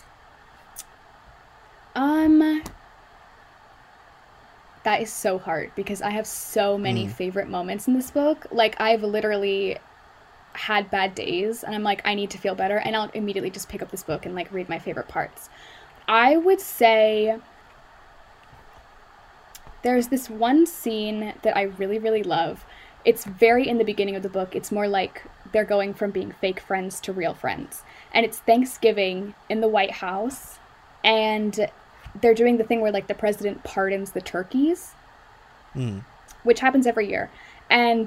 Um, 1.95 2.63
that 4.85 5.01
is 5.01 5.13
so 5.13 5.39
hard 5.39 5.73
because 5.77 6.03
I 6.03 6.11
have 6.11 6.27
so 6.27 6.77
many 6.77 7.07
mm. 7.07 7.13
favorite 7.13 7.49
moments 7.49 7.87
in 7.87 7.95
this 7.95 8.11
book. 8.11 8.47
Like 8.51 8.81
I've 8.81 9.03
literally 9.03 9.79
had 10.55 10.91
bad 10.91 11.15
days 11.15 11.65
and 11.65 11.75
I'm 11.75 11.83
like, 11.83 12.03
I 12.05 12.15
need 12.15 12.31
to 12.31 12.39
feel 12.39 12.55
better, 12.55 12.79
and 12.79 12.97
I'll 12.97 13.11
immediately 13.15 13.51
just 13.51 13.69
pick 13.69 13.83
up 13.83 13.91
this 13.91 14.03
book 14.03 14.27
and 14.27 14.35
like 14.35 14.53
read 14.53 14.69
my 14.69 14.79
favorite 14.79 15.09
parts. 15.09 15.49
I 16.09 16.37
would 16.37 16.61
say 16.61 17.39
there's 19.83 20.09
this 20.09 20.29
one 20.29 20.67
scene 20.67 21.35
that 21.43 21.57
I 21.57 21.63
really, 21.63 21.99
really 21.99 22.23
love. 22.23 22.65
It's 23.05 23.25
very 23.25 23.69
in 23.69 23.79
the 23.79 23.85
beginning 23.85 24.15
of 24.15 24.23
the 24.23 24.29
book. 24.29 24.55
It's 24.55 24.71
more 24.71 24.87
like 24.87 25.25
they're 25.53 25.65
going 25.65 25.95
from 25.95 26.11
being 26.13 26.33
fake 26.41 26.61
friends 26.61 27.01
to 27.01 27.13
real 27.13 27.35
friends. 27.35 27.83
And 28.13 28.25
it's 28.25 28.39
Thanksgiving 28.39 29.35
in 29.49 29.61
the 29.61 29.69
White 29.69 29.91
House, 29.91 30.59
and 31.03 31.69
they're 32.21 32.35
doing 32.35 32.59
the 32.59 32.65
thing 32.65 32.81
where 32.81 32.93
like 32.93 33.07
the 33.07 33.15
president 33.15 33.63
pardons 33.65 34.13
the 34.13 34.21
turkeys, 34.21 34.93
mm. 35.75 36.05
which 36.43 36.61
happens 36.61 36.87
every 36.87 37.09
year. 37.09 37.31
And 37.71 38.07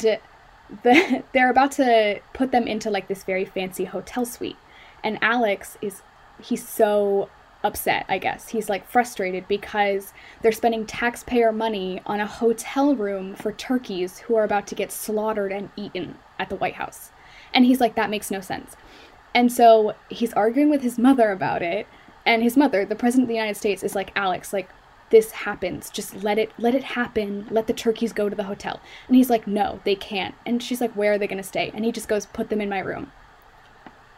the, 0.84 1.24
they're 1.34 1.50
about 1.50 1.72
to 1.74 2.20
put 2.34 2.52
them 2.52 2.68
into 2.68 2.90
like 2.90 3.08
this 3.08 3.24
very 3.24 3.46
fancy 3.46 3.86
hotel 3.86 4.26
suite. 4.26 4.58
And 5.04 5.20
alex 5.22 5.78
is 5.82 6.02
he's 6.42 6.68
so 6.68 7.30
upset 7.64 8.06
i 8.10 8.18
guess. 8.20 8.50
He's 8.50 8.70
like 8.70 8.88
frustrated 8.88 9.48
because 9.48 10.14
they're 10.42 10.52
spending 10.52 10.86
taxpayer 10.86 11.52
money 11.52 12.02
on 12.06 12.20
a 12.20 12.28
hotel 12.28 12.96
room 12.96 13.36
for 13.36 13.52
turkeys 13.52 14.20
who 14.20 14.36
are 14.36 14.44
about 14.44 14.68
to 14.68 14.76
get 14.76 14.92
slaughtered 14.92 15.52
and 15.52 15.70
eaten 15.76 16.20
at 16.38 16.50
the 16.50 16.56
white 16.56 16.76
house. 16.76 17.12
And 17.54 17.66
he's 17.66 17.80
like 17.80 17.96
that 17.96 18.10
makes 18.10 18.30
no 18.30 18.42
sense. 18.42 18.76
And 19.34 19.52
so 19.52 19.96
he's 20.10 20.34
arguing 20.34 20.70
with 20.70 20.82
his 20.82 20.98
mother 20.98 21.32
about 21.32 21.62
it 21.62 21.88
and 22.26 22.44
his 22.44 22.58
mother 22.58 22.86
the 22.86 22.96
president 22.96 23.24
of 23.24 23.30
the 23.30 23.36
united 23.36 23.56
states 23.56 23.84
is 23.84 23.96
like 23.96 24.12
alex 24.16 24.52
like 24.52 24.70
this 25.10 25.32
happens. 25.32 25.90
Just 25.90 26.24
let 26.24 26.38
it 26.38 26.52
let 26.58 26.76
it 26.76 26.84
happen. 26.84 27.48
Let 27.52 27.68
the 27.68 27.74
turkeys 27.74 28.14
go 28.14 28.30
to 28.30 28.36
the 28.36 28.44
hotel. 28.44 28.80
And 29.08 29.16
he's 29.16 29.30
like 29.30 29.48
no 29.48 29.80
they 29.84 29.96
can't. 29.96 30.36
And 30.46 30.62
she's 30.62 30.82
like 30.82 30.94
where 30.94 31.14
are 31.14 31.18
they 31.18 31.28
going 31.28 31.38
to 31.38 31.44
stay? 31.44 31.72
And 31.74 31.86
he 31.86 31.92
just 31.92 32.08
goes 32.08 32.26
put 32.26 32.50
them 32.50 32.62
in 32.62 32.70
my 32.70 32.80
room. 32.80 33.12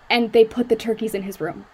And 0.09 0.31
they 0.31 0.45
put 0.45 0.69
the 0.69 0.75
turkeys 0.75 1.13
in 1.13 1.23
his 1.23 1.41
room. 1.41 1.65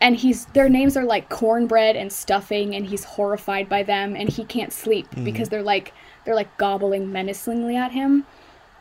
And 0.00 0.16
he's 0.16 0.46
their 0.46 0.68
names 0.68 0.96
are 0.96 1.04
like 1.04 1.28
cornbread 1.28 1.96
and 1.96 2.12
stuffing 2.12 2.74
and 2.74 2.86
he's 2.86 3.04
horrified 3.04 3.68
by 3.68 3.82
them 3.82 4.16
and 4.16 4.28
he 4.28 4.44
can't 4.44 4.72
sleep 4.72 5.10
mm. 5.10 5.24
because 5.24 5.48
they're 5.48 5.62
like 5.62 5.92
they're 6.24 6.34
like 6.34 6.56
gobbling 6.56 7.12
menacingly 7.12 7.76
at 7.76 7.92
him 7.92 8.26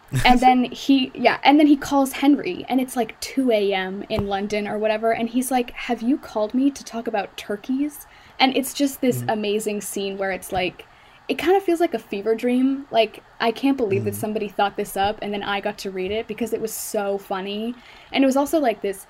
and 0.25 0.39
then 0.39 0.63
he 0.65 1.11
yeah 1.13 1.39
and 1.43 1.59
then 1.59 1.67
he 1.67 1.75
calls 1.75 2.13
henry 2.13 2.65
and 2.69 2.79
it's 2.79 2.95
like 2.95 3.19
2 3.19 3.51
a.m 3.51 4.03
in 4.09 4.27
london 4.27 4.67
or 4.67 4.77
whatever 4.77 5.11
and 5.11 5.29
he's 5.29 5.51
like 5.51 5.71
have 5.71 6.01
you 6.01 6.17
called 6.17 6.53
me 6.53 6.71
to 6.71 6.83
talk 6.83 7.07
about 7.07 7.35
turkeys 7.35 8.07
and 8.39 8.55
it's 8.55 8.73
just 8.73 9.01
this 9.01 9.21
mm. 9.21 9.33
amazing 9.33 9.81
scene 9.81 10.17
where 10.17 10.31
it's 10.31 10.51
like 10.51 10.85
it 11.27 11.37
kind 11.37 11.57
of 11.57 11.63
feels 11.63 11.81
like 11.81 11.93
a 11.93 11.99
fever 11.99 12.35
dream 12.35 12.87
like 12.89 13.21
i 13.41 13.51
can't 13.51 13.75
believe 13.75 14.03
mm. 14.03 14.05
that 14.05 14.15
somebody 14.15 14.47
thought 14.47 14.77
this 14.77 14.95
up 14.95 15.19
and 15.21 15.33
then 15.33 15.43
i 15.43 15.59
got 15.59 15.77
to 15.77 15.91
read 15.91 16.11
it 16.11 16.25
because 16.25 16.53
it 16.53 16.61
was 16.61 16.73
so 16.73 17.17
funny 17.17 17.75
and 18.13 18.23
it 18.23 18.27
was 18.27 18.37
also 18.37 18.59
like 18.59 18.81
this 18.81 19.07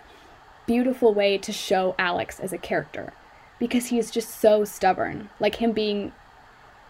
beautiful 0.66 1.14
way 1.14 1.38
to 1.38 1.52
show 1.52 1.94
alex 2.00 2.40
as 2.40 2.52
a 2.52 2.58
character 2.58 3.14
because 3.60 3.88
he 3.88 4.00
is 4.00 4.10
just 4.10 4.42
so 4.42 4.66
stubborn 4.66 5.30
like 5.40 5.56
him 5.56 5.72
being 5.72 6.12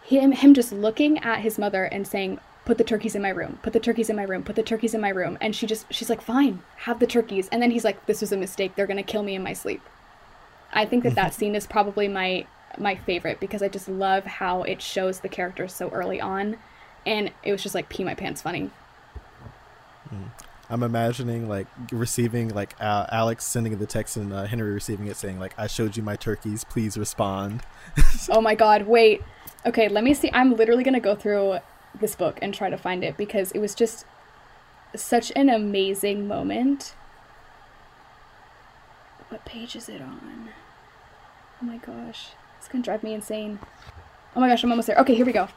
him 0.02 0.32
him 0.32 0.54
just 0.54 0.72
looking 0.72 1.18
at 1.18 1.40
his 1.40 1.58
mother 1.58 1.84
and 1.84 2.08
saying 2.08 2.38
put 2.68 2.76
the 2.76 2.84
turkeys 2.84 3.14
in 3.14 3.22
my 3.22 3.30
room 3.30 3.58
put 3.62 3.72
the 3.72 3.80
turkeys 3.80 4.10
in 4.10 4.16
my 4.16 4.24
room 4.24 4.42
put 4.42 4.54
the 4.54 4.62
turkeys 4.62 4.92
in 4.92 5.00
my 5.00 5.08
room 5.08 5.38
and 5.40 5.56
she 5.56 5.66
just 5.66 5.86
she's 5.90 6.10
like 6.10 6.20
fine 6.20 6.62
have 6.76 6.98
the 7.00 7.06
turkeys 7.06 7.48
and 7.48 7.62
then 7.62 7.70
he's 7.70 7.82
like 7.82 8.04
this 8.04 8.20
was 8.20 8.30
a 8.30 8.36
mistake 8.36 8.74
they're 8.76 8.86
going 8.86 8.98
to 8.98 9.02
kill 9.02 9.22
me 9.22 9.34
in 9.34 9.42
my 9.42 9.54
sleep 9.54 9.80
i 10.74 10.84
think 10.84 11.02
that 11.02 11.14
that 11.14 11.32
scene 11.32 11.54
is 11.54 11.66
probably 11.66 12.08
my 12.08 12.46
my 12.76 12.94
favorite 12.94 13.40
because 13.40 13.62
i 13.62 13.68
just 13.68 13.88
love 13.88 14.22
how 14.24 14.64
it 14.64 14.82
shows 14.82 15.20
the 15.20 15.30
characters 15.30 15.72
so 15.72 15.88
early 15.88 16.20
on 16.20 16.58
and 17.06 17.32
it 17.42 17.52
was 17.52 17.62
just 17.62 17.74
like 17.74 17.88
pee 17.88 18.04
my 18.04 18.14
pants 18.14 18.42
funny 18.42 18.70
mm. 20.12 20.30
I'm 20.70 20.82
imagining 20.82 21.48
like 21.48 21.66
receiving 21.90 22.50
like 22.50 22.74
uh, 22.78 23.06
Alex 23.10 23.46
sending 23.46 23.78
the 23.78 23.86
text 23.86 24.18
and 24.18 24.34
uh, 24.34 24.44
Henry 24.44 24.70
receiving 24.70 25.06
it 25.06 25.16
saying 25.16 25.38
like 25.40 25.54
I 25.56 25.66
showed 25.66 25.96
you 25.96 26.02
my 26.02 26.14
turkeys 26.14 26.62
please 26.64 26.98
respond. 26.98 27.62
oh 28.28 28.42
my 28.42 28.54
god, 28.54 28.86
wait. 28.86 29.22
Okay, 29.64 29.88
let 29.88 30.04
me 30.04 30.12
see. 30.12 30.30
I'm 30.34 30.56
literally 30.56 30.84
going 30.84 30.92
to 30.92 31.00
go 31.00 31.14
through 31.14 31.60
this 32.00 32.14
book 32.14 32.38
and 32.40 32.54
try 32.54 32.70
to 32.70 32.76
find 32.76 33.04
it 33.04 33.16
because 33.16 33.52
it 33.52 33.58
was 33.58 33.74
just 33.74 34.04
such 34.94 35.32
an 35.36 35.48
amazing 35.48 36.26
moment. 36.26 36.94
What 39.28 39.44
page 39.44 39.76
is 39.76 39.88
it 39.88 40.00
on? 40.00 40.50
Oh 41.60 41.64
my 41.64 41.76
gosh. 41.78 42.28
It's 42.58 42.68
gonna 42.68 42.84
drive 42.84 43.02
me 43.02 43.14
insane. 43.14 43.58
Oh 44.34 44.40
my 44.40 44.48
gosh, 44.48 44.62
I'm 44.62 44.70
almost 44.70 44.86
there. 44.86 44.96
Okay, 44.98 45.14
here 45.14 45.26
we 45.26 45.32
go. 45.32 45.48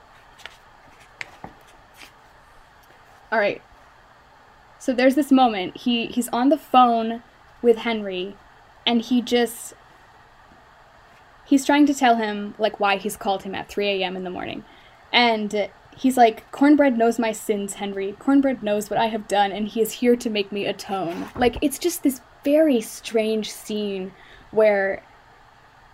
Alright. 3.32 3.62
So 4.80 4.94
there's 4.94 5.16
this 5.16 5.32
moment. 5.32 5.78
He 5.78 6.08
he's 6.08 6.28
on 6.30 6.50
the 6.50 6.58
phone 6.58 7.24
with 7.62 7.78
Henry 7.78 8.36
and 8.86 9.02
he 9.02 9.22
just 9.22 9.74
he's 11.46 11.66
trying 11.66 11.86
to 11.86 11.94
tell 11.94 12.16
him 12.16 12.56
like 12.58 12.80
why 12.80 12.98
he's 12.98 13.16
called 13.16 13.44
him 13.44 13.56
at 13.56 13.70
3 13.70 13.88
a.m. 13.88 14.18
in 14.18 14.24
the 14.24 14.30
morning. 14.30 14.66
And 15.14 15.70
He's 15.98 16.18
like, 16.18 16.50
Cornbread 16.52 16.98
knows 16.98 17.20
my 17.20 17.32
sins, 17.32 17.76
Henry. 17.76 18.16
Cornbread 18.18 18.64
knows 18.64 18.90
what 18.90 19.00
I 19.00 19.08
have 19.08 19.28
done, 19.28 19.52
and 19.52 19.68
he 19.68 19.82
is 19.82 19.94
here 19.94 20.16
to 20.16 20.30
make 20.30 20.52
me 20.52 20.66
atone. 20.66 21.28
Like, 21.36 21.58
it's 21.62 21.78
just 21.78 22.04
this 22.04 22.22
very 22.44 22.82
strange 22.82 23.52
scene 23.52 24.12
where 24.52 25.04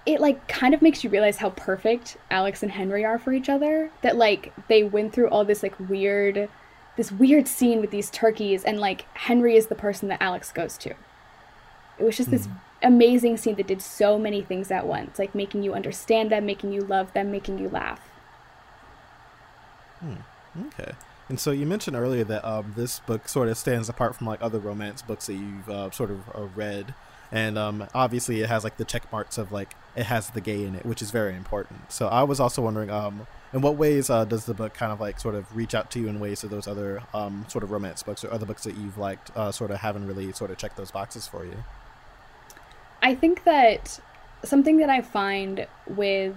it 0.05 0.21
like 0.21 0.47
kind 0.47 0.73
of 0.73 0.81
makes 0.81 1.03
you 1.03 1.09
realize 1.09 1.37
how 1.37 1.49
perfect 1.51 2.17
Alex 2.31 2.63
and 2.63 2.71
Henry 2.71 3.03
are 3.03 3.19
for 3.19 3.33
each 3.33 3.49
other. 3.49 3.91
That 4.01 4.15
like 4.15 4.53
they 4.69 4.83
went 4.83 5.13
through 5.13 5.27
all 5.29 5.43
this 5.43 5.61
like 5.61 5.77
weird 5.79 6.49
this 6.95 7.11
weird 7.11 7.47
scene 7.47 7.79
with 7.79 7.91
these 7.91 8.09
turkeys 8.09 8.63
and 8.63 8.79
like 8.79 9.05
Henry 9.15 9.55
is 9.55 9.67
the 9.67 9.75
person 9.75 10.07
that 10.07 10.21
Alex 10.21 10.51
goes 10.51 10.77
to. 10.79 10.91
It 11.99 12.03
was 12.03 12.17
just 12.17 12.29
mm. 12.29 12.31
this 12.31 12.45
hmm. 12.45 12.53
amazing 12.83 13.37
scene 13.37 13.55
that 13.55 13.67
did 13.67 13.81
so 13.81 14.17
many 14.17 14.41
things 14.41 14.71
at 14.71 14.87
once, 14.87 15.19
like 15.19 15.35
making 15.35 15.63
you 15.63 15.73
understand 15.73 16.31
them, 16.31 16.45
making 16.45 16.71
you 16.71 16.81
love 16.81 17.13
them, 17.13 17.29
making 17.29 17.59
you 17.59 17.69
laugh. 17.69 18.01
Hmm. 19.99 20.67
Okay. 20.67 20.91
And 21.29 21.39
so 21.39 21.51
you 21.51 21.65
mentioned 21.65 21.95
earlier 21.95 22.23
that 22.23 22.47
um, 22.47 22.73
this 22.75 22.99
book 23.01 23.27
sort 23.27 23.49
of 23.49 23.57
stands 23.57 23.89
apart 23.89 24.15
from 24.15 24.27
like 24.27 24.41
other 24.41 24.59
romance 24.59 25.01
books 25.01 25.27
that 25.27 25.33
you've 25.33 25.69
uh, 25.69 25.91
sort 25.91 26.09
of 26.09 26.19
uh, 26.33 26.43
read, 26.55 26.93
and 27.31 27.57
um, 27.57 27.85
obviously 27.93 28.41
it 28.41 28.47
has 28.47 28.63
like 28.63 28.77
the 28.77 28.85
check 28.85 29.11
marks 29.11 29.37
of 29.37 29.51
like 29.51 29.75
it 29.95 30.05
has 30.05 30.29
the 30.29 30.39
gay 30.39 30.63
in 30.63 30.75
it, 30.75 30.85
which 30.85 31.01
is 31.01 31.11
very 31.11 31.35
important. 31.35 31.91
So 31.91 32.07
I 32.07 32.23
was 32.23 32.39
also 32.39 32.61
wondering, 32.61 32.89
um, 32.89 33.27
in 33.51 33.59
what 33.59 33.75
ways 33.75 34.09
uh, 34.09 34.23
does 34.23 34.45
the 34.45 34.53
book 34.53 34.73
kind 34.73 34.93
of 34.93 35.01
like 35.01 35.19
sort 35.19 35.35
of 35.35 35.53
reach 35.53 35.75
out 35.75 35.91
to 35.91 35.99
you 35.99 36.07
in 36.07 36.21
ways 36.21 36.41
that 36.41 36.49
those 36.49 36.67
other 36.67 37.03
um, 37.13 37.45
sort 37.49 37.63
of 37.63 37.71
romance 37.71 38.03
books 38.03 38.23
or 38.23 38.31
other 38.31 38.45
books 38.45 38.63
that 38.63 38.77
you've 38.77 38.97
liked 38.97 39.35
uh, 39.35 39.51
sort 39.51 39.71
of 39.71 39.77
haven't 39.77 40.07
really 40.07 40.31
sort 40.31 40.49
of 40.49 40.57
checked 40.57 40.77
those 40.77 40.91
boxes 40.91 41.27
for 41.27 41.43
you? 41.43 41.63
I 43.01 43.15
think 43.15 43.43
that 43.43 43.99
something 44.45 44.77
that 44.77 44.89
I 44.89 45.01
find 45.01 45.67
with 45.87 46.35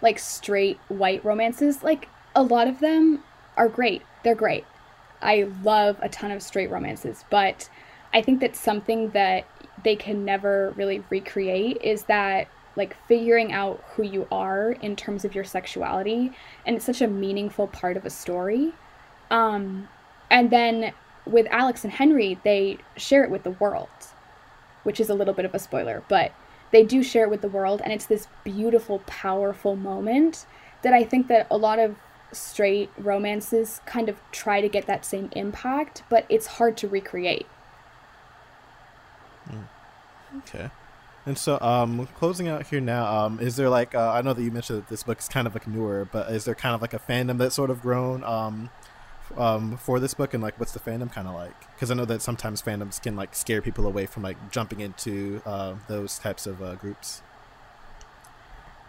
like 0.00 0.18
straight 0.18 0.78
white 0.88 1.22
romances, 1.24 1.82
like 1.82 2.08
a 2.34 2.42
lot 2.42 2.68
of 2.68 2.80
them 2.80 3.22
are 3.56 3.68
great. 3.68 4.02
They're 4.22 4.34
great. 4.34 4.64
I 5.22 5.48
love 5.62 5.96
a 6.02 6.08
ton 6.08 6.30
of 6.30 6.42
straight 6.42 6.70
romances, 6.70 7.24
but 7.30 7.68
I 8.12 8.22
think 8.22 8.40
that 8.40 8.56
something 8.56 9.10
that 9.10 9.46
they 9.82 9.96
can 9.96 10.24
never 10.24 10.72
really 10.76 11.02
recreate 11.10 11.78
is 11.82 12.04
that 12.04 12.48
like 12.76 12.96
figuring 13.06 13.52
out 13.52 13.82
who 13.94 14.02
you 14.02 14.26
are 14.32 14.72
in 14.72 14.96
terms 14.96 15.24
of 15.24 15.34
your 15.34 15.44
sexuality 15.44 16.32
and 16.66 16.76
it's 16.76 16.84
such 16.84 17.00
a 17.00 17.06
meaningful 17.06 17.68
part 17.68 17.96
of 17.96 18.04
a 18.04 18.10
story. 18.10 18.72
Um 19.30 19.88
and 20.30 20.50
then 20.50 20.92
with 21.26 21.46
Alex 21.50 21.84
and 21.84 21.92
Henry, 21.92 22.38
they 22.44 22.78
share 22.96 23.24
it 23.24 23.30
with 23.30 23.44
the 23.44 23.50
world, 23.52 23.88
which 24.82 25.00
is 25.00 25.08
a 25.08 25.14
little 25.14 25.34
bit 25.34 25.44
of 25.44 25.54
a 25.54 25.58
spoiler, 25.58 26.02
but 26.08 26.32
they 26.70 26.84
do 26.84 27.02
share 27.02 27.24
it 27.24 27.30
with 27.30 27.40
the 27.40 27.48
world 27.48 27.80
and 27.84 27.92
it's 27.92 28.06
this 28.06 28.28
beautiful 28.42 29.00
powerful 29.06 29.76
moment 29.76 30.46
that 30.82 30.92
I 30.92 31.04
think 31.04 31.28
that 31.28 31.46
a 31.50 31.56
lot 31.56 31.78
of 31.78 31.96
straight 32.34 32.90
romances 32.98 33.80
kind 33.86 34.08
of 34.08 34.20
try 34.32 34.60
to 34.60 34.68
get 34.68 34.86
that 34.86 35.04
same 35.04 35.30
impact, 35.32 36.02
but 36.08 36.26
it's 36.28 36.46
hard 36.46 36.76
to 36.78 36.88
recreate. 36.88 37.46
Mm. 39.50 39.64
Okay. 40.38 40.70
And 41.26 41.38
so, 41.38 41.58
um, 41.60 42.06
closing 42.14 42.48
out 42.48 42.66
here 42.66 42.80
now, 42.80 43.24
um, 43.24 43.40
is 43.40 43.56
there 43.56 43.70
like 43.70 43.94
uh, 43.94 44.10
I 44.10 44.20
know 44.20 44.34
that 44.34 44.42
you 44.42 44.50
mentioned 44.50 44.80
that 44.80 44.88
this 44.88 45.02
book 45.02 45.18
is 45.18 45.28
kind 45.28 45.46
of 45.46 45.54
like 45.54 45.66
newer, 45.66 46.06
but 46.10 46.30
is 46.30 46.44
there 46.44 46.54
kind 46.54 46.74
of 46.74 46.82
like 46.82 46.92
a 46.92 46.98
fandom 46.98 47.38
that's 47.38 47.54
sort 47.54 47.70
of 47.70 47.80
grown 47.80 48.22
um, 48.24 48.68
um, 49.38 49.78
for 49.78 49.98
this 49.98 50.12
book, 50.12 50.34
and 50.34 50.42
like 50.42 50.60
what's 50.60 50.72
the 50.72 50.80
fandom 50.80 51.10
kind 51.10 51.26
of 51.26 51.34
like? 51.34 51.58
Because 51.74 51.90
I 51.90 51.94
know 51.94 52.04
that 52.04 52.20
sometimes 52.20 52.60
fandoms 52.60 53.00
can 53.02 53.16
like 53.16 53.34
scare 53.34 53.62
people 53.62 53.86
away 53.86 54.04
from 54.04 54.22
like 54.22 54.50
jumping 54.50 54.80
into 54.80 55.40
uh, 55.46 55.76
those 55.88 56.18
types 56.18 56.46
of 56.46 56.62
uh, 56.62 56.74
groups. 56.74 57.22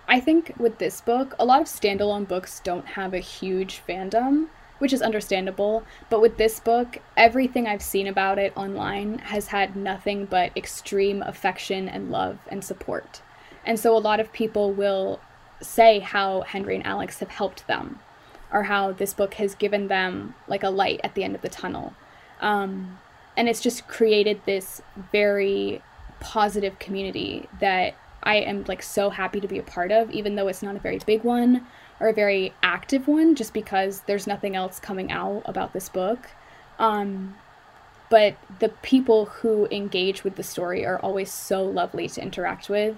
I 0.08 0.20
think 0.20 0.54
with 0.58 0.78
this 0.78 1.02
book, 1.02 1.36
a 1.40 1.46
lot 1.46 1.62
of 1.62 1.68
standalone 1.68 2.28
books 2.28 2.62
don't 2.64 2.86
have 2.86 3.14
a 3.14 3.20
huge 3.20 3.82
fandom, 3.88 4.48
which 4.78 4.94
is 4.94 5.02
understandable. 5.02 5.84
But 6.10 6.22
with 6.22 6.38
this 6.38 6.60
book, 6.60 7.00
everything 7.18 7.68
I've 7.68 7.82
seen 7.82 8.08
about 8.08 8.38
it 8.38 8.56
online 8.56 9.20
has 9.20 9.48
had 9.48 9.76
nothing 9.76 10.26
but 10.26 10.56
extreme 10.56 11.24
affection 11.24 11.90
and 11.90 12.12
love 12.12 12.40
and 12.50 12.64
support. 12.64 13.22
And 13.66 13.80
so 13.80 13.98
a 13.98 14.00
lot 14.00 14.20
of 14.20 14.32
people 14.32 14.72
will 14.72 15.20
say 15.62 16.00
how 16.00 16.42
Henry 16.42 16.76
and 16.76 16.86
Alex 16.86 17.20
have 17.20 17.30
helped 17.30 17.66
them, 17.66 18.00
or 18.52 18.64
how 18.64 18.92
this 18.92 19.14
book 19.14 19.36
has 19.36 19.56
given 19.56 19.88
them 19.88 20.36
like 20.48 20.64
a 20.64 20.70
light 20.70 21.00
at 21.04 21.16
the 21.16 21.24
end 21.24 21.36
of 21.36 21.42
the 21.42 21.50
tunnel. 21.50 21.94
Um, 22.42 23.00
and 23.36 23.50
it's 23.50 23.62
just 23.62 23.88
created 23.88 24.42
this 24.46 24.82
very 25.12 25.82
positive 26.20 26.78
community 26.80 27.50
that 27.60 27.96
I 28.26 28.38
am 28.38 28.66
like 28.68 28.82
so 28.82 29.10
happy 29.10 29.40
to 29.40 29.48
be 29.48 29.60
a 29.60 29.64
part 29.64 29.92
of, 29.92 30.12
even 30.12 30.36
though 30.36 30.48
it's 30.48 30.64
not 30.64 30.76
a 30.76 30.80
very 30.80 31.00
big 31.06 31.24
one 31.24 31.66
or 32.00 32.08
a 32.08 32.14
very 32.14 32.54
active 32.64 33.08
one, 33.08 33.36
just 33.36 33.54
because 33.54 34.02
there's 34.02 34.28
nothing 34.28 34.56
else 34.56 34.80
coming 34.80 35.12
out 35.12 35.44
about 35.46 35.74
this 35.74 35.90
book. 35.90 36.32
Um, 36.80 37.36
but 38.10 38.36
the 38.60 38.70
people 38.70 39.26
who 39.26 39.68
engage 39.72 40.24
with 40.24 40.36
the 40.36 40.44
story 40.44 40.86
are 40.86 41.00
always 41.00 41.32
so 41.32 41.64
lovely 41.64 42.08
to 42.10 42.22
interact 42.22 42.70
with. 42.70 42.96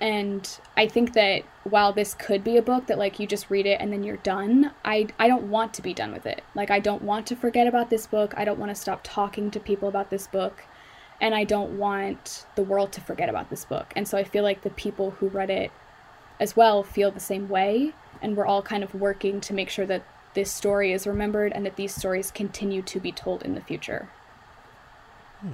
And 0.00 0.48
I 0.76 0.86
think 0.86 1.14
that 1.14 1.42
while 1.64 1.92
this 1.92 2.14
could 2.14 2.44
be 2.44 2.56
a 2.56 2.62
book 2.62 2.86
that 2.86 2.98
like 2.98 3.18
you 3.18 3.26
just 3.26 3.50
read 3.50 3.66
it 3.66 3.80
and 3.80 3.92
then 3.92 4.04
you're 4.04 4.16
done, 4.18 4.72
I 4.84 5.08
I 5.18 5.26
don't 5.26 5.50
want 5.50 5.74
to 5.74 5.82
be 5.82 5.92
done 5.92 6.12
with 6.12 6.24
it. 6.24 6.42
Like 6.54 6.70
I 6.70 6.78
don't 6.78 7.02
want 7.02 7.26
to 7.28 7.36
forget 7.36 7.66
about 7.66 7.90
this 7.90 8.06
book. 8.06 8.32
I 8.36 8.44
don't 8.44 8.60
want 8.60 8.70
to 8.70 8.80
stop 8.80 9.00
talking 9.02 9.50
to 9.50 9.60
people 9.60 9.88
about 9.88 10.10
this 10.10 10.28
book 10.28 10.62
and 11.20 11.34
I 11.34 11.44
don't 11.44 11.78
want 11.78 12.46
the 12.54 12.62
world 12.62 12.92
to 12.92 13.00
forget 13.00 13.28
about 13.28 13.50
this 13.50 13.64
book. 13.64 13.92
And 13.96 14.06
so 14.06 14.16
I 14.16 14.24
feel 14.24 14.44
like 14.44 14.62
the 14.62 14.70
people 14.70 15.12
who 15.12 15.28
read 15.28 15.50
it 15.50 15.70
as 16.40 16.56
well 16.56 16.82
feel 16.82 17.10
the 17.10 17.20
same 17.20 17.48
way, 17.48 17.92
and 18.22 18.36
we're 18.36 18.46
all 18.46 18.62
kind 18.62 18.84
of 18.84 18.94
working 18.94 19.40
to 19.42 19.52
make 19.52 19.68
sure 19.68 19.86
that 19.86 20.04
this 20.34 20.52
story 20.52 20.92
is 20.92 21.06
remembered 21.06 21.52
and 21.52 21.66
that 21.66 21.76
these 21.76 21.94
stories 21.94 22.30
continue 22.30 22.82
to 22.82 23.00
be 23.00 23.10
told 23.10 23.42
in 23.42 23.54
the 23.54 23.60
future. 23.60 24.08
Hmm. 25.40 25.52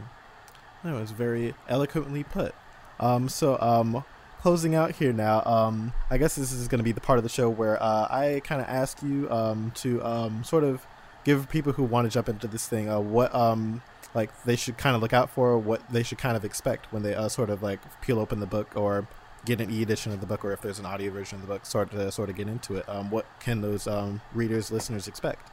That 0.82 0.94
was 0.94 1.12
very 1.12 1.54
eloquently 1.68 2.24
put. 2.24 2.54
Um, 3.00 3.28
so, 3.30 3.58
um, 3.60 4.04
closing 4.42 4.74
out 4.74 4.96
here 4.96 5.12
now, 5.12 5.42
um, 5.44 5.94
I 6.10 6.18
guess 6.18 6.34
this 6.34 6.52
is 6.52 6.68
going 6.68 6.78
to 6.78 6.84
be 6.84 6.92
the 6.92 7.00
part 7.00 7.18
of 7.18 7.22
the 7.22 7.30
show 7.30 7.48
where 7.48 7.82
uh, 7.82 8.06
I 8.10 8.42
kind 8.44 8.60
of 8.60 8.68
ask 8.68 9.02
you 9.02 9.30
um, 9.30 9.72
to 9.76 10.04
um, 10.04 10.44
sort 10.44 10.64
of 10.64 10.86
give 11.24 11.48
people 11.48 11.72
who 11.72 11.82
want 11.82 12.04
to 12.06 12.12
jump 12.12 12.28
into 12.28 12.46
this 12.46 12.68
thing 12.68 12.88
uh, 12.88 13.00
what 13.00 13.34
um 13.34 13.82
like 14.14 14.44
they 14.44 14.56
should 14.56 14.78
kind 14.78 14.94
of 14.94 15.02
look 15.02 15.12
out 15.12 15.30
for, 15.30 15.58
what 15.58 15.82
they 15.90 16.02
should 16.02 16.18
kind 16.18 16.36
of 16.36 16.44
expect 16.44 16.92
when 16.92 17.02
they 17.02 17.14
uh, 17.14 17.28
sort 17.28 17.50
of 17.50 17.62
like 17.62 17.80
peel 18.00 18.18
open 18.18 18.40
the 18.40 18.46
book 18.46 18.72
or 18.76 19.06
get 19.44 19.60
an 19.60 19.70
e-edition 19.70 20.12
of 20.12 20.20
the 20.20 20.26
book, 20.26 20.44
or 20.44 20.52
if 20.52 20.60
there's 20.62 20.78
an 20.78 20.86
audio 20.86 21.10
version 21.10 21.36
of 21.36 21.42
the 21.42 21.52
book, 21.52 21.66
sort 21.66 21.92
of 21.92 22.14
sort 22.14 22.30
of 22.30 22.36
get 22.36 22.48
into 22.48 22.76
it. 22.76 22.88
Um, 22.88 23.10
what 23.10 23.26
can 23.40 23.60
those 23.60 23.86
um, 23.86 24.20
readers, 24.32 24.70
listeners 24.70 25.06
expect? 25.06 25.50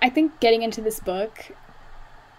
I 0.00 0.10
think 0.10 0.40
getting 0.40 0.62
into 0.62 0.80
this 0.80 0.98
book, 0.98 1.52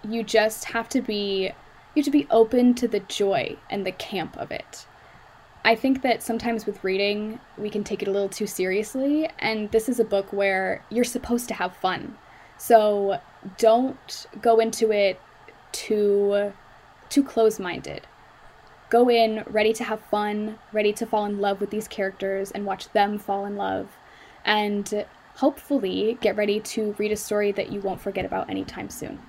you 0.03 0.23
just 0.23 0.65
have 0.65 0.89
to 0.89 1.01
be 1.01 1.51
you 1.95 2.01
have 2.01 2.05
to 2.05 2.11
be 2.11 2.27
open 2.29 2.73
to 2.75 2.87
the 2.87 2.99
joy 3.01 3.55
and 3.69 3.85
the 3.85 3.91
camp 3.91 4.35
of 4.37 4.51
it. 4.51 4.87
I 5.65 5.75
think 5.75 6.01
that 6.01 6.21
sometimes 6.21 6.65
with 6.65 6.83
reading, 6.83 7.39
we 7.57 7.69
can 7.69 7.85
take 7.85 8.01
it 8.01 8.07
a 8.09 8.11
little 8.11 8.27
too 8.27 8.47
seriously, 8.47 9.29
and 9.39 9.71
this 9.71 9.87
is 9.87 9.99
a 9.99 10.03
book 10.03 10.33
where 10.33 10.83
you're 10.89 11.05
supposed 11.05 11.47
to 11.47 11.53
have 11.53 11.75
fun. 11.77 12.17
So 12.65 13.19
don't 13.57 14.25
go 14.41 14.61
into 14.61 14.93
it 14.93 15.19
too 15.73 16.53
too 17.09 17.21
close-minded. 17.21 18.07
Go 18.89 19.09
in 19.09 19.43
ready 19.47 19.73
to 19.73 19.83
have 19.83 19.99
fun, 20.05 20.57
ready 20.71 20.93
to 20.93 21.05
fall 21.05 21.25
in 21.25 21.41
love 21.41 21.59
with 21.59 21.71
these 21.71 21.89
characters 21.89 22.51
and 22.51 22.65
watch 22.65 22.87
them 22.93 23.19
fall 23.19 23.45
in 23.45 23.57
love. 23.57 23.89
And 24.45 25.05
hopefully 25.35 26.17
get 26.21 26.37
ready 26.37 26.61
to 26.61 26.95
read 26.97 27.11
a 27.11 27.17
story 27.17 27.51
that 27.51 27.69
you 27.69 27.81
won't 27.81 27.99
forget 27.99 28.23
about 28.23 28.49
anytime 28.49 28.89
soon. 28.89 29.19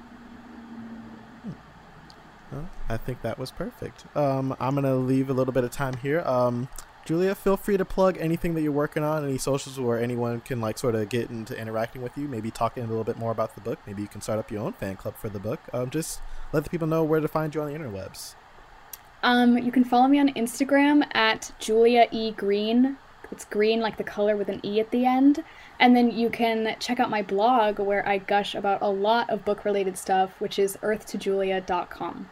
I 2.89 2.97
think 2.99 3.23
that 3.23 3.37
was 3.37 3.51
perfect. 3.51 4.05
Um, 4.17 4.55
I'm 4.61 4.77
gonna 4.77 4.95
leave 4.95 5.29
a 5.29 5.33
little 5.33 5.53
bit 5.53 5.65
of 5.65 5.73
time 5.73 5.97
here. 5.97 6.21
Um, 6.21 6.69
Julia, 7.05 7.35
feel 7.35 7.59
free 7.59 7.77
to 7.77 7.85
plug 7.85 8.17
anything 8.19 8.55
that 8.55 8.63
you're 8.63 8.73
working 8.73 9.03
on, 9.03 9.25
any 9.25 9.37
socials 9.37 9.79
where 9.79 10.01
anyone 10.01 10.41
can 10.41 10.61
like 10.61 10.79
sort 10.79 10.95
of 10.95 11.09
get 11.11 11.29
into 11.29 11.59
interacting 11.59 12.01
with 12.01 12.17
you, 12.17 12.27
maybe 12.27 12.51
talking 12.51 12.83
a 12.83 12.87
little 12.87 13.05
bit 13.05 13.19
more 13.19 13.31
about 13.31 13.55
the 13.55 13.61
book. 13.61 13.79
Maybe 13.87 14.01
you 14.01 14.09
can 14.09 14.23
start 14.23 14.39
up 14.39 14.51
your 14.51 14.63
own 14.63 14.73
fan 14.73 14.97
club 14.97 15.15
for 15.17 15.29
the 15.29 15.39
book. 15.39 15.61
Um, 15.73 15.91
just 15.91 16.21
let 16.53 16.65
the 16.65 16.71
people 16.71 16.89
know 16.89 17.05
where 17.05 17.21
to 17.21 17.29
find 17.29 17.55
you 17.55 17.61
on 17.61 17.71
the 17.71 17.79
interwebs. 17.79 18.35
Um, 19.23 19.59
you 19.59 19.71
can 19.71 19.85
follow 19.85 20.09
me 20.09 20.19
on 20.19 20.31
Instagram 20.35 21.05
at 21.15 21.53
Julia 21.59 22.09
E 22.11 22.31
Greene. 22.31 22.97
It's 23.31 23.45
green 23.45 23.81
like 23.81 23.97
the 23.97 24.05
color 24.05 24.37
with 24.37 24.49
an 24.49 24.61
E 24.65 24.81
at 24.81 24.91
the 24.91 25.05
end. 25.05 25.45
And 25.81 25.97
then 25.97 26.11
you 26.11 26.31
can 26.31 26.77
check 26.79 27.01
out 27.01 27.11
my 27.11 27.23
blog 27.23 27.79
where 27.79 28.07
I 28.09 28.19
gush 28.19 28.55
about 28.55 28.81
a 28.81 28.89
lot 28.89 29.29
of 29.29 29.45
book 29.45 29.65
related 29.65 29.99
stuff, 29.99 30.41
which 30.41 30.59
is 30.59 30.77
earthtojulia.com. 30.83 32.31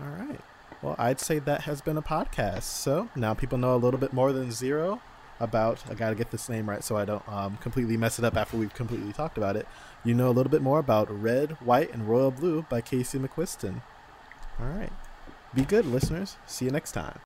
All 0.00 0.08
right. 0.08 0.40
Well, 0.84 0.96
I'd 0.98 1.18
say 1.18 1.38
that 1.38 1.62
has 1.62 1.80
been 1.80 1.96
a 1.96 2.02
podcast. 2.02 2.64
So 2.64 3.08
now 3.16 3.32
people 3.32 3.56
know 3.56 3.74
a 3.74 3.80
little 3.80 3.98
bit 3.98 4.12
more 4.12 4.34
than 4.34 4.52
zero 4.52 5.00
about. 5.40 5.82
I 5.90 5.94
got 5.94 6.10
to 6.10 6.14
get 6.14 6.30
this 6.30 6.50
name 6.50 6.68
right 6.68 6.84
so 6.84 6.94
I 6.94 7.06
don't 7.06 7.26
um, 7.26 7.56
completely 7.56 7.96
mess 7.96 8.18
it 8.18 8.24
up 8.24 8.36
after 8.36 8.58
we've 8.58 8.74
completely 8.74 9.14
talked 9.14 9.38
about 9.38 9.56
it. 9.56 9.66
You 10.04 10.12
know 10.12 10.28
a 10.28 10.32
little 10.32 10.50
bit 10.50 10.60
more 10.60 10.78
about 10.78 11.10
Red, 11.10 11.52
White, 11.62 11.94
and 11.94 12.06
Royal 12.06 12.30
Blue 12.30 12.66
by 12.68 12.82
Casey 12.82 13.18
McQuiston. 13.18 13.80
All 14.60 14.66
right. 14.66 14.92
Be 15.54 15.62
good, 15.62 15.86
listeners. 15.86 16.36
See 16.44 16.66
you 16.66 16.70
next 16.70 16.92
time. 16.92 17.18